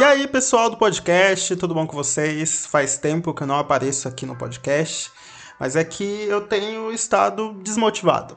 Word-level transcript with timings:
E 0.00 0.02
aí, 0.02 0.26
pessoal 0.26 0.70
do 0.70 0.78
podcast, 0.78 1.54
tudo 1.56 1.74
bom 1.74 1.86
com 1.86 1.94
vocês? 1.94 2.64
Faz 2.64 2.96
tempo 2.96 3.34
que 3.34 3.42
eu 3.42 3.46
não 3.46 3.58
apareço 3.58 4.08
aqui 4.08 4.24
no 4.24 4.34
podcast, 4.34 5.12
mas 5.58 5.76
é 5.76 5.84
que 5.84 6.22
eu 6.22 6.40
tenho 6.40 6.90
estado 6.90 7.52
desmotivado. 7.62 8.34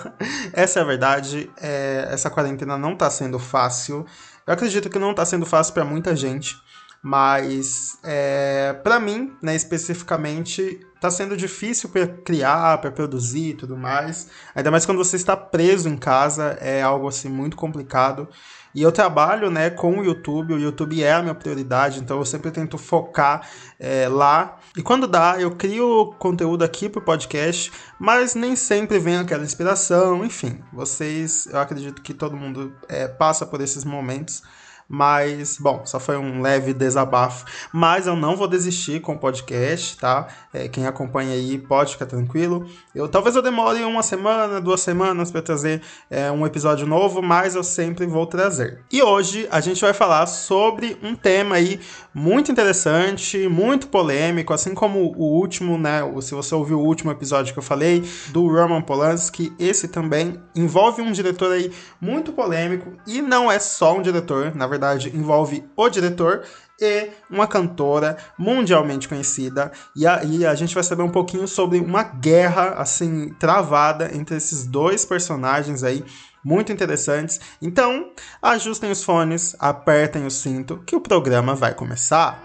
essa 0.54 0.78
é 0.78 0.82
a 0.82 0.86
verdade. 0.86 1.50
É, 1.60 2.08
essa 2.10 2.30
quarentena 2.30 2.78
não 2.78 2.96
tá 2.96 3.10
sendo 3.10 3.38
fácil. 3.38 4.06
Eu 4.46 4.54
acredito 4.54 4.88
que 4.88 4.98
não 4.98 5.12
tá 5.12 5.26
sendo 5.26 5.44
fácil 5.44 5.74
para 5.74 5.84
muita 5.84 6.16
gente, 6.16 6.56
mas 7.02 7.98
é, 8.04 8.74
para 8.84 9.00
mim, 9.00 9.32
né, 9.42 9.56
especificamente, 9.56 10.80
tá 11.00 11.10
sendo 11.10 11.36
difícil 11.36 11.88
para 11.88 12.06
criar, 12.06 12.78
para 12.78 12.92
produzir 12.92 13.50
e 13.50 13.54
tudo 13.54 13.76
mais. 13.76 14.28
Ainda 14.54 14.70
mais 14.70 14.86
quando 14.86 14.98
você 14.98 15.16
está 15.16 15.36
preso 15.36 15.88
em 15.88 15.96
casa, 15.96 16.56
é 16.60 16.80
algo 16.80 17.08
assim 17.08 17.28
muito 17.28 17.56
complicado. 17.56 18.28
E 18.74 18.80
eu 18.80 18.92
trabalho 18.92 19.50
né, 19.50 19.68
com 19.68 19.98
o 19.98 20.04
YouTube, 20.04 20.54
o 20.54 20.58
YouTube 20.58 21.02
é 21.02 21.12
a 21.12 21.22
minha 21.22 21.34
prioridade, 21.34 21.98
então 21.98 22.18
eu 22.18 22.24
sempre 22.24 22.50
tento 22.50 22.78
focar 22.78 23.46
é, 23.78 24.08
lá. 24.08 24.58
E 24.76 24.82
quando 24.82 25.06
dá, 25.06 25.38
eu 25.38 25.50
crio 25.56 26.14
conteúdo 26.18 26.62
aqui 26.62 26.88
para 26.88 27.00
o 27.00 27.04
podcast, 27.04 27.70
mas 27.98 28.34
nem 28.34 28.56
sempre 28.56 28.98
vem 28.98 29.16
aquela 29.16 29.42
inspiração, 29.42 30.24
enfim. 30.24 30.62
Vocês, 30.72 31.46
eu 31.46 31.58
acredito 31.58 32.00
que 32.00 32.14
todo 32.14 32.36
mundo 32.36 32.72
é, 32.88 33.08
passa 33.08 33.44
por 33.44 33.60
esses 33.60 33.84
momentos. 33.84 34.42
Mas, 34.88 35.56
bom, 35.58 35.82
só 35.84 35.98
foi 35.98 36.16
um 36.16 36.40
leve 36.40 36.74
desabafo. 36.74 37.44
Mas 37.72 38.06
eu 38.06 38.16
não 38.16 38.36
vou 38.36 38.46
desistir 38.46 39.00
com 39.00 39.14
o 39.14 39.18
podcast, 39.18 39.96
tá? 39.96 40.28
É, 40.52 40.68
quem 40.68 40.86
acompanha 40.86 41.32
aí 41.32 41.58
pode 41.58 41.92
ficar 41.92 42.06
tranquilo. 42.06 42.66
Eu, 42.94 43.08
talvez 43.08 43.34
eu 43.34 43.42
demore 43.42 43.82
uma 43.84 44.02
semana, 44.02 44.60
duas 44.60 44.80
semanas 44.80 45.30
para 45.30 45.42
trazer 45.42 45.82
é, 46.10 46.30
um 46.30 46.46
episódio 46.46 46.86
novo, 46.86 47.22
mas 47.22 47.54
eu 47.54 47.64
sempre 47.64 48.06
vou 48.06 48.26
trazer. 48.26 48.80
E 48.92 49.02
hoje 49.02 49.48
a 49.50 49.60
gente 49.60 49.80
vai 49.80 49.92
falar 49.92 50.26
sobre 50.26 50.96
um 51.02 51.14
tema 51.14 51.56
aí 51.56 51.80
muito 52.14 52.52
interessante, 52.52 53.48
muito 53.48 53.88
polêmico, 53.88 54.52
assim 54.52 54.74
como 54.74 55.14
o 55.16 55.24
último, 55.38 55.78
né? 55.78 56.00
Se 56.20 56.34
você 56.34 56.54
ouviu 56.54 56.80
o 56.80 56.84
último 56.84 57.10
episódio 57.10 57.52
que 57.52 57.58
eu 57.58 57.62
falei 57.62 58.04
do 58.28 58.46
Roman 58.46 58.82
Polanski, 58.82 59.52
esse 59.58 59.88
também 59.88 60.38
envolve 60.54 61.00
um 61.00 61.12
diretor 61.12 61.52
aí 61.52 61.72
muito 62.00 62.32
polêmico 62.32 62.92
e 63.06 63.22
não 63.22 63.50
é 63.50 63.58
só 63.58 63.96
um 63.96 64.02
diretor, 64.02 64.54
na 64.54 64.66
verdade 64.66 65.10
envolve 65.14 65.64
o 65.76 65.88
diretor 65.88 66.44
e 66.80 67.10
uma 67.30 67.46
cantora 67.46 68.16
mundialmente 68.36 69.08
conhecida. 69.08 69.70
E 69.94 70.06
aí 70.06 70.44
a 70.44 70.54
gente 70.54 70.74
vai 70.74 70.82
saber 70.82 71.02
um 71.02 71.10
pouquinho 71.10 71.46
sobre 71.46 71.78
uma 71.78 72.02
guerra 72.02 72.74
assim 72.76 73.32
travada 73.38 74.10
entre 74.14 74.36
esses 74.36 74.66
dois 74.66 75.04
personagens 75.04 75.82
aí 75.84 76.04
muito 76.44 76.72
interessantes. 76.72 77.40
Então, 77.60 78.12
ajustem 78.40 78.90
os 78.90 79.04
fones, 79.04 79.54
apertem 79.58 80.26
o 80.26 80.30
cinto 80.30 80.82
que 80.86 80.96
o 80.96 81.00
programa 81.00 81.54
vai 81.54 81.74
começar. 81.74 82.42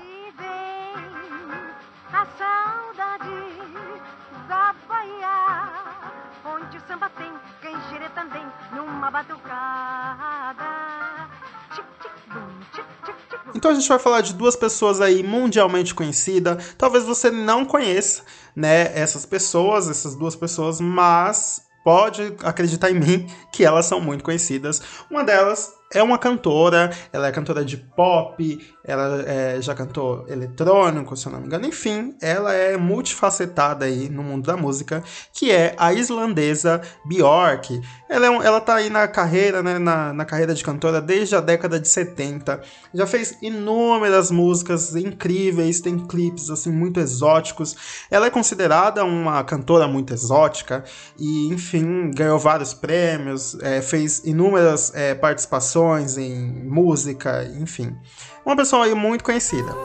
Então 13.56 13.72
a 13.72 13.73
gente 13.73 13.90
vai 13.90 13.98
falar 13.98 14.22
de 14.22 14.34
duas 14.34 14.56
pessoas 14.56 15.02
aí 15.02 15.23
mundialmente 15.23 15.95
conhecidas. 15.95 16.75
Talvez 16.78 17.03
você 17.03 17.31
não 17.31 17.66
conheça, 17.66 18.23
né, 18.56 18.98
essas 18.98 19.25
pessoas, 19.25 19.90
essas 19.90 20.16
duas 20.16 20.36
pessoas, 20.36 20.80
mas 20.80 21.67
pode 21.88 22.36
acreditar 22.44 22.92
em 22.92 23.00
mim 23.00 23.28
que 23.50 23.64
elas 23.64 23.86
são 23.86 24.02
muito 24.02 24.22
conhecidas. 24.22 24.82
Uma 25.10 25.24
delas 25.24 25.72
é 25.94 26.04
uma 26.04 26.18
cantora, 26.18 26.92
ela 27.14 27.28
é 27.28 27.31
cantora 27.31 27.64
de 27.64 27.78
pop, 27.78 28.75
ela 28.84 29.24
é, 29.25 29.62
já 29.62 29.74
cantou 29.74 30.25
eletrônico, 30.28 31.16
se 31.16 31.28
eu 31.28 31.31
não 31.31 31.40
me 31.40 31.48
engano. 31.48 31.66
Enfim, 31.66 32.16
ela 32.22 32.53
é 32.53 32.75
multifacetada 32.75 33.86
aí 33.86 34.09
no 34.09 34.22
mundo 34.22 34.46
da 34.46 34.58
música, 34.58 35.03
que 35.34 35.52
é 35.52 35.74
a 35.78 35.94
islandesa 35.94 36.81
Björk. 37.06 37.81
Ela, 38.09 38.26
é 38.26 38.30
um, 38.30 38.42
ela 38.42 38.59
tá 38.59 38.76
aí 38.76 38.90
na 38.90 39.08
carreira, 39.08 39.64
né, 39.64 39.80
na, 39.80 40.14
na 40.14 40.26
carreira 40.26 40.53
de 40.53 40.64
cantora 40.64 41.02
desde 41.02 41.36
a 41.36 41.42
década 41.42 41.80
de 41.80 41.88
70. 41.88 42.62
Já 42.94 43.08
fez 43.08 43.38
inúmeras 43.42 44.30
músicas 44.30 44.96
incríveis, 44.96 45.80
tem 45.80 45.97
clipes 46.00 46.50
assim 46.50 46.72
muito 46.72 47.00
exóticos. 47.00 47.76
Ela 48.12 48.28
é 48.28 48.30
considerada 48.30 49.03
uma 49.03 49.44
cantora 49.44 49.88
muito 49.88 50.14
exótica 50.14 50.84
e, 51.18 51.47
enfim, 51.47 52.12
ganhou 52.12 52.40
vários 52.40 52.74
prêmios, 52.74 53.58
é, 53.62 53.81
fez 53.81 54.24
inúmeras 54.26 54.94
é, 54.94 55.16
participações 55.16 55.77
em 56.18 56.36
música, 56.64 57.44
enfim. 57.60 57.96
Uma 58.46 58.56
pessoa 58.56 58.86
aí 58.86 58.94
muito 58.94 59.24
conhecida. 59.24 59.76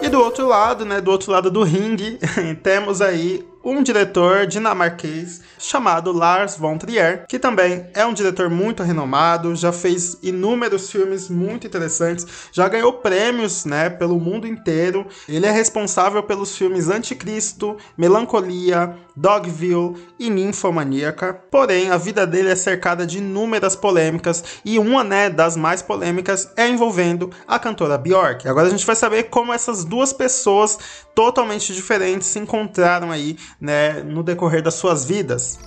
E 0.00 0.08
do 0.08 0.20
outro 0.20 0.46
lado, 0.46 0.84
né, 0.86 1.00
do 1.00 1.10
outro 1.10 1.30
lado 1.30 1.50
do 1.50 1.62
ringue, 1.62 2.18
temos 2.62 3.02
aí 3.02 3.46
um 3.68 3.82
diretor 3.82 4.46
dinamarquês 4.46 5.42
chamado 5.58 6.12
Lars 6.12 6.56
von 6.56 6.78
Trier, 6.78 7.26
que 7.28 7.38
também 7.38 7.86
é 7.92 8.06
um 8.06 8.14
diretor 8.14 8.48
muito 8.48 8.82
renomado, 8.82 9.54
já 9.54 9.72
fez 9.72 10.16
inúmeros 10.22 10.90
filmes 10.90 11.28
muito 11.28 11.66
interessantes, 11.66 12.26
já 12.52 12.68
ganhou 12.68 12.94
prêmios, 12.94 13.64
né, 13.64 13.90
pelo 13.90 14.18
mundo 14.18 14.46
inteiro. 14.46 15.06
Ele 15.28 15.46
é 15.46 15.50
responsável 15.50 16.22
pelos 16.22 16.56
filmes 16.56 16.88
Anticristo, 16.88 17.76
Melancolia, 17.96 18.96
Dogville 19.14 19.96
e 20.18 20.30
Ninfomaníaca. 20.30 21.34
Porém, 21.50 21.90
a 21.90 21.96
vida 21.96 22.26
dele 22.26 22.50
é 22.50 22.56
cercada 22.56 23.04
de 23.04 23.18
inúmeras 23.18 23.74
polêmicas 23.74 24.44
e 24.64 24.78
uma, 24.78 25.02
né, 25.02 25.28
das 25.28 25.56
mais 25.56 25.82
polêmicas 25.82 26.50
é 26.56 26.68
envolvendo 26.68 27.30
a 27.46 27.58
cantora 27.58 27.98
Björk. 27.98 28.48
Agora 28.48 28.68
a 28.68 28.70
gente 28.70 28.86
vai 28.86 28.96
saber 28.96 29.24
como 29.24 29.52
essas 29.52 29.84
duas 29.84 30.12
pessoas 30.12 30.78
totalmente 31.14 31.74
diferentes 31.74 32.28
se 32.28 32.38
encontraram 32.38 33.10
aí 33.10 33.36
né, 33.60 34.02
no 34.02 34.22
decorrer 34.22 34.62
das 34.62 34.74
suas 34.74 35.04
vidas. 35.04 35.58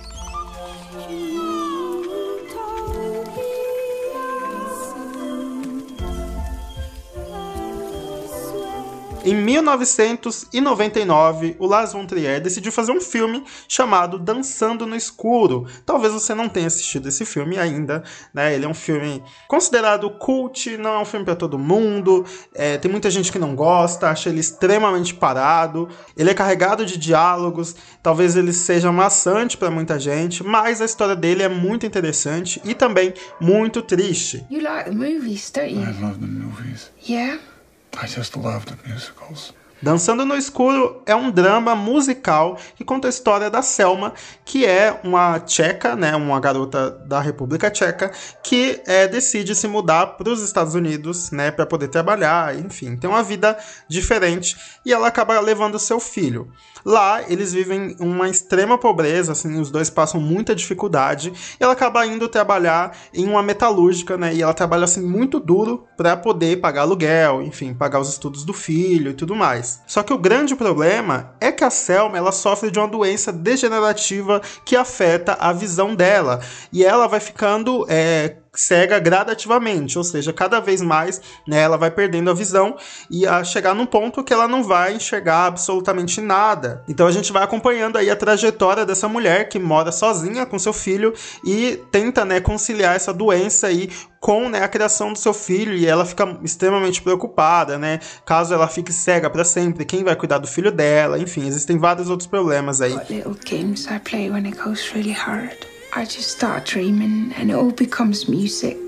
Em 9.24 9.36
1999, 9.36 11.54
o 11.60 11.66
Lars 11.66 11.92
von 11.92 12.04
Trier 12.04 12.40
decidiu 12.40 12.72
fazer 12.72 12.90
um 12.90 13.00
filme 13.00 13.44
chamado 13.68 14.18
Dançando 14.18 14.84
no 14.84 14.96
Escuro. 14.96 15.64
Talvez 15.86 16.12
você 16.12 16.34
não 16.34 16.48
tenha 16.48 16.66
assistido 16.66 17.08
esse 17.08 17.24
filme 17.24 17.56
ainda, 17.56 18.02
né? 18.34 18.52
Ele 18.52 18.64
é 18.64 18.68
um 18.68 18.74
filme 18.74 19.22
considerado 19.46 20.10
cult, 20.10 20.76
não 20.76 20.94
é 20.94 20.98
um 20.98 21.04
filme 21.04 21.24
para 21.24 21.36
todo 21.36 21.56
mundo. 21.56 22.24
É, 22.52 22.78
tem 22.78 22.90
muita 22.90 23.12
gente 23.12 23.30
que 23.30 23.38
não 23.38 23.54
gosta, 23.54 24.10
acha 24.10 24.28
ele 24.28 24.40
extremamente 24.40 25.14
parado. 25.14 25.88
Ele 26.16 26.30
é 26.30 26.34
carregado 26.34 26.84
de 26.84 26.98
diálogos, 26.98 27.76
talvez 28.02 28.34
ele 28.34 28.52
seja 28.52 28.90
maçante 28.90 29.56
para 29.56 29.70
muita 29.70 30.00
gente, 30.00 30.42
mas 30.42 30.80
a 30.80 30.84
história 30.84 31.14
dele 31.14 31.44
é 31.44 31.48
muito 31.48 31.86
interessante 31.86 32.60
e 32.64 32.74
também 32.74 33.14
muito 33.40 33.82
triste. 33.82 34.44
You 34.50 34.62
like 34.62 34.90
the 34.90 34.96
movies, 34.96 35.48
don't 35.52 35.72
you? 35.72 35.80
I 35.80 35.92
love 36.00 36.18
the 36.18 36.26
movies. 36.26 36.90
Yeah. 37.08 37.51
I 38.00 38.06
just 38.06 38.36
love 38.36 38.66
the 38.66 38.76
musicals. 38.88 39.52
Dançando 39.82 40.24
no 40.24 40.36
Escuro 40.36 41.02
é 41.04 41.14
um 41.14 41.28
drama 41.28 41.74
musical 41.74 42.56
que 42.76 42.84
conta 42.84 43.08
a 43.08 43.10
história 43.10 43.50
da 43.50 43.62
Selma, 43.62 44.14
que 44.44 44.64
é 44.64 45.00
uma 45.02 45.40
tcheca, 45.40 45.96
né, 45.96 46.14
uma 46.14 46.38
garota 46.38 46.88
da 46.90 47.20
República 47.20 47.68
Tcheca, 47.68 48.12
que 48.44 48.80
é, 48.86 49.08
decide 49.08 49.56
se 49.56 49.66
mudar 49.66 50.06
para 50.06 50.30
os 50.30 50.40
Estados 50.40 50.76
Unidos, 50.76 51.32
né, 51.32 51.50
para 51.50 51.66
poder 51.66 51.88
trabalhar, 51.88 52.56
enfim, 52.56 52.96
tem 52.96 53.10
uma 53.10 53.24
vida 53.24 53.58
diferente 53.88 54.56
e 54.86 54.92
ela 54.92 55.08
acaba 55.08 55.40
levando 55.40 55.76
seu 55.80 55.98
filho. 55.98 56.48
Lá 56.84 57.22
eles 57.30 57.52
vivem 57.52 57.96
uma 58.00 58.28
extrema 58.28 58.76
pobreza, 58.76 59.32
assim, 59.32 59.60
os 59.60 59.70
dois 59.70 59.88
passam 59.88 60.20
muita 60.20 60.54
dificuldade. 60.54 61.32
E 61.58 61.62
ela 61.62 61.72
acaba 61.72 62.04
indo 62.06 62.28
trabalhar 62.28 62.96
em 63.14 63.26
uma 63.26 63.42
metalúrgica, 63.42 64.16
né? 64.16 64.34
E 64.34 64.42
ela 64.42 64.52
trabalha 64.52 64.84
assim 64.84 65.02
muito 65.02 65.38
duro 65.38 65.86
para 65.96 66.16
poder 66.16 66.60
pagar 66.60 66.82
aluguel, 66.82 67.42
enfim, 67.42 67.72
pagar 67.72 68.00
os 68.00 68.08
estudos 68.08 68.44
do 68.44 68.52
filho 68.52 69.12
e 69.12 69.14
tudo 69.14 69.34
mais. 69.34 69.71
Só 69.86 70.02
que 70.02 70.12
o 70.12 70.18
grande 70.18 70.54
problema 70.54 71.34
é 71.40 71.52
que 71.52 71.64
a 71.64 71.70
Selma 71.70 72.18
ela 72.18 72.32
sofre 72.32 72.70
de 72.70 72.78
uma 72.78 72.88
doença 72.88 73.32
degenerativa 73.32 74.40
que 74.64 74.76
afeta 74.76 75.36
a 75.40 75.52
visão 75.52 75.94
dela. 75.94 76.40
E 76.72 76.84
ela 76.84 77.06
vai 77.06 77.20
ficando 77.20 77.86
é, 77.88 78.36
cega 78.54 78.98
gradativamente, 78.98 79.96
ou 79.96 80.04
seja, 80.04 80.30
cada 80.30 80.60
vez 80.60 80.82
mais 80.82 81.22
né, 81.46 81.60
ela 81.60 81.78
vai 81.78 81.90
perdendo 81.90 82.30
a 82.30 82.34
visão 82.34 82.76
e 83.10 83.26
a 83.26 83.42
chegar 83.42 83.74
num 83.74 83.86
ponto 83.86 84.22
que 84.22 84.32
ela 84.32 84.46
não 84.46 84.62
vai 84.62 84.94
enxergar 84.94 85.46
absolutamente 85.46 86.20
nada. 86.20 86.84
Então 86.86 87.06
a 87.06 87.10
gente 87.10 87.32
vai 87.32 87.42
acompanhando 87.42 87.96
aí 87.96 88.10
a 88.10 88.16
trajetória 88.16 88.84
dessa 88.84 89.08
mulher 89.08 89.48
que 89.48 89.58
mora 89.58 89.90
sozinha 89.90 90.44
com 90.44 90.58
seu 90.58 90.72
filho 90.72 91.14
e 91.42 91.80
tenta 91.90 92.26
né, 92.26 92.40
conciliar 92.40 92.94
essa 92.94 93.12
doença 93.12 93.68
aí 93.68 93.88
com 94.20 94.48
né, 94.50 94.62
a 94.62 94.68
criação 94.68 95.12
do 95.12 95.18
seu 95.18 95.32
filho 95.32 95.72
e 95.74 95.86
ela 95.86 96.04
fica 96.04 96.38
extremamente 96.44 97.00
preocupada, 97.02 97.78
né? 97.78 97.98
Caso 98.24 98.54
ela 98.54 98.68
fique 98.68 98.92
cega 98.92 99.28
para 99.28 99.44
sempre, 99.44 99.84
quem 99.84 100.04
vai 100.04 100.14
cuidar 100.14 100.38
do 100.38 100.46
filho 100.46 100.70
dela? 100.70 101.18
Enfim, 101.18 101.46
existem 101.46 101.78
vários 101.78 102.08
outros 102.08 102.28
problemas 102.28 102.80
aí. 102.80 102.92
What 102.92 103.12
little 103.12 103.34
games 103.44 103.86
I 103.86 103.98
play 103.98 104.30
when 104.30 104.46
it 104.46 104.56
goes 104.58 104.92
really 104.94 105.12
hard. 105.12 105.71
I 105.94 106.04
just 106.04 106.30
start 106.30 106.64
dreaming 106.64 107.34
and 107.36 107.50
it 107.50 107.54
all 107.54 107.70
becomes 107.70 108.26
music. 108.26 108.78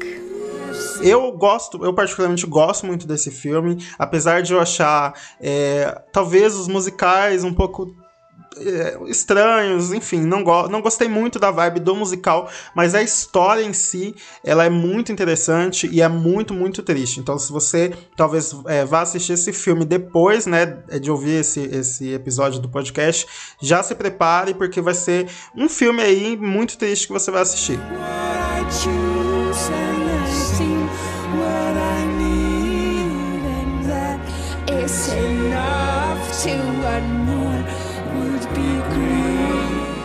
Eu 1.03 1.31
gosto, 1.33 1.85
eu 1.85 1.93
particularmente 1.93 2.47
gosto 2.47 2.87
muito 2.87 3.06
desse 3.06 3.31
filme, 3.31 3.77
apesar 3.99 4.43
de 4.43 4.55
eu 4.55 4.61
achar 4.61 5.12
é, 5.39 6.03
talvez 6.11 6.55
os 6.55 6.67
musicais 6.67 7.45
um 7.45 7.53
pouco 7.53 7.95
estranhos, 9.06 9.93
enfim, 9.93 10.21
não, 10.21 10.43
go 10.43 10.69
não 10.69 10.81
gostei 10.81 11.09
muito 11.09 11.39
da 11.39 11.51
vibe 11.51 11.81
do 11.81 11.95
musical, 11.95 12.51
mas 12.75 12.95
a 12.95 13.03
história 13.03 13.62
em 13.62 13.73
si, 13.73 14.15
ela 14.45 14.65
é 14.65 14.71
muito 14.71 15.12
interessante 15.12 15.89
e 15.91 16.01
é 16.01 16.09
muito, 16.09 16.55
muito 16.55 16.83
triste. 16.83 17.21
Então, 17.21 17.39
se 17.39 17.53
você 17.53 17.93
talvez 18.17 18.55
é, 18.67 18.85
vá 18.85 19.03
assistir 19.03 19.33
esse 19.33 19.53
filme 19.53 19.85
depois, 19.85 20.47
né, 20.47 20.67
de 21.01 21.11
ouvir 21.11 21.41
esse, 21.41 21.61
esse 21.61 22.12
episódio 22.12 22.61
do 22.61 22.69
podcast, 22.69 23.27
já 23.61 23.83
se 23.83 23.95
prepare, 23.95 24.55
porque 24.55 24.81
vai 24.81 24.95
ser 24.95 25.29
um 25.56 25.69
filme 25.69 26.03
aí 26.03 26.37
muito 26.37 26.79
triste 26.79 27.06
que 27.06 27.12
você 27.12 27.31
vai 27.31 27.43
assistir. 27.43 27.79
be 38.55 38.62
great. 38.95 39.24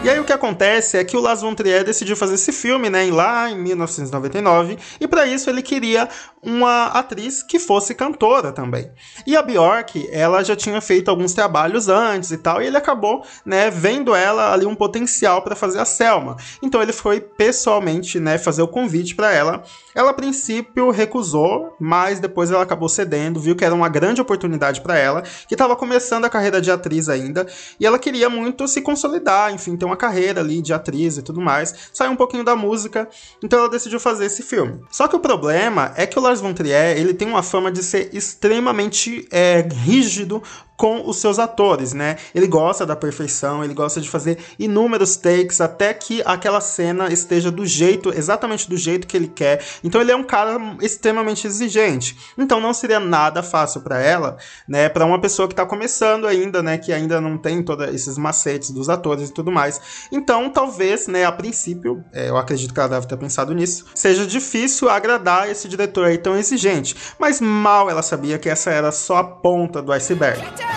E 0.01 0.09
aí 0.09 0.17
o 0.17 0.23
que 0.23 0.31
acontece 0.31 0.97
é 0.97 1.03
que 1.03 1.17
o 1.17 1.19
Lars 1.19 1.41
von 1.41 1.53
Trier 1.53 1.83
decidiu 1.83 2.15
fazer 2.15 2.35
esse 2.35 2.53
filme, 2.53 2.89
né, 2.89 3.11
lá 3.11 3.51
em 3.51 3.57
1999, 3.57 4.77
e 4.97 5.05
para 5.05 5.27
isso 5.27 5.49
ele 5.49 5.61
queria 5.61 6.07
uma 6.41 6.85
atriz 6.85 7.43
que 7.43 7.59
fosse 7.59 7.93
cantora 7.93 8.53
também. 8.53 8.89
E 9.27 9.35
a 9.35 9.41
Bjork, 9.41 10.07
ela 10.09 10.41
já 10.41 10.55
tinha 10.55 10.79
feito 10.79 11.09
alguns 11.09 11.33
trabalhos 11.33 11.89
antes 11.89 12.31
e 12.31 12.37
tal, 12.37 12.61
e 12.61 12.67
ele 12.67 12.77
acabou, 12.77 13.25
né, 13.45 13.69
vendo 13.69 14.15
ela 14.15 14.53
ali 14.53 14.65
um 14.65 14.73
potencial 14.73 15.41
para 15.41 15.53
fazer 15.53 15.79
a 15.79 15.85
Selma. 15.85 16.37
Então 16.63 16.81
ele 16.81 16.93
foi 16.93 17.19
pessoalmente, 17.19 18.21
né, 18.21 18.37
fazer 18.37 18.61
o 18.61 18.69
convite 18.69 19.15
para 19.15 19.33
ela. 19.33 19.63
Ela 19.93 20.11
a 20.11 20.13
princípio 20.13 20.91
recusou, 20.91 21.75
mas 21.77 22.21
depois 22.21 22.49
ela 22.49 22.63
acabou 22.63 22.87
cedendo, 22.87 23.37
viu 23.37 23.53
que 23.53 23.65
era 23.65 23.75
uma 23.75 23.89
grande 23.89 24.21
oportunidade 24.21 24.79
para 24.79 24.97
ela, 24.97 25.23
que 25.45 25.55
estava 25.55 25.75
começando 25.75 26.23
a 26.23 26.29
carreira 26.29 26.61
de 26.61 26.71
atriz 26.71 27.09
ainda, 27.09 27.45
e 27.77 27.85
ela 27.85 27.99
queria 27.99 28.29
muito 28.29 28.65
se 28.65 28.81
consolidar, 28.81 29.53
enfim, 29.53 29.75
ter 29.75 29.88
uma 29.89 29.97
carreira 29.97 30.41
ali 30.41 30.61
de 30.61 30.73
atriz 30.73 31.17
e 31.17 31.21
tudo 31.21 31.41
mais, 31.41 31.73
sair 31.93 32.09
um 32.09 32.15
pouquinho 32.15 32.43
da 32.43 32.55
música, 32.55 33.09
então 33.43 33.59
ela 33.59 33.69
decidiu 33.69 33.99
fazer 33.99 34.25
esse 34.25 34.43
filme. 34.43 34.81
Só 34.89 35.07
que 35.07 35.15
o 35.15 35.19
problema 35.19 35.93
é 35.95 36.05
que 36.05 36.17
o 36.17 36.21
Lars 36.21 36.39
von 36.39 36.53
Trier, 36.53 36.97
ele 36.97 37.13
tem 37.13 37.27
uma 37.27 37.43
fama 37.43 37.71
de 37.71 37.83
ser 37.83 38.09
extremamente 38.13 39.27
é, 39.31 39.67
rígido 39.83 40.41
com 40.79 41.03
os 41.05 41.17
seus 41.17 41.39
atores, 41.39 41.91
né? 41.91 42.15
Ele 42.33 42.47
gosta 42.47 42.85
da 42.85 42.95
perfeição, 42.95 43.65
ele 43.65 43.73
gosta 43.73 43.99
de 43.99 44.09
fazer 44.09 44.37
inúmeros 44.57 45.17
takes 45.17 45.59
até 45.59 45.93
que 45.93 46.23
aquela 46.25 46.61
cena 46.61 47.11
esteja 47.11 47.51
do 47.51 47.65
jeito, 47.65 48.17
exatamente 48.17 48.69
do 48.69 48.77
jeito 48.77 49.05
que 49.05 49.17
ele 49.17 49.27
quer. 49.27 49.61
Então 49.83 49.99
ele 49.99 50.13
é 50.13 50.15
um 50.15 50.23
cara 50.23 50.57
extremamente 50.81 51.45
exigente. 51.45 52.17
Então 52.37 52.61
não 52.61 52.73
seria 52.73 52.97
nada 52.97 53.43
fácil 53.43 53.81
para 53.81 53.99
ela, 53.99 54.37
né? 54.65 54.87
Para 54.87 55.05
uma 55.05 55.19
pessoa 55.19 55.49
que 55.49 55.53
tá 55.53 55.65
começando 55.65 56.25
ainda, 56.25 56.63
né? 56.63 56.77
Que 56.77 56.93
ainda 56.93 57.19
não 57.19 57.37
tem 57.37 57.61
todos 57.61 57.93
esses 57.93 58.17
macetes 58.17 58.71
dos 58.71 58.87
atores 58.87 59.31
e 59.31 59.33
tudo 59.33 59.51
mais. 59.51 60.07
Então 60.09 60.49
talvez, 60.49 61.07
né? 61.07 61.25
A 61.25 61.31
princípio, 61.33 62.05
é, 62.13 62.29
eu 62.29 62.37
acredito 62.37 62.73
que 62.73 62.79
ela 62.79 62.87
deve 62.87 63.05
ter 63.05 63.17
pensado 63.17 63.53
nisso, 63.53 63.83
seja 63.93 64.25
difícil 64.25 64.89
agradar 64.89 65.49
esse 65.49 65.67
diretor 65.67 66.05
aí 66.05 66.17
tão 66.17 66.37
exigente. 66.37 66.95
Mas 67.19 67.41
mal 67.41 67.89
ela 67.89 68.01
sabia 68.01 68.39
que 68.39 68.47
essa 68.47 68.71
era 68.71 68.93
só 68.93 69.17
a 69.17 69.23
ponta 69.25 69.81
do 69.81 69.91
iceberg. 69.91 70.68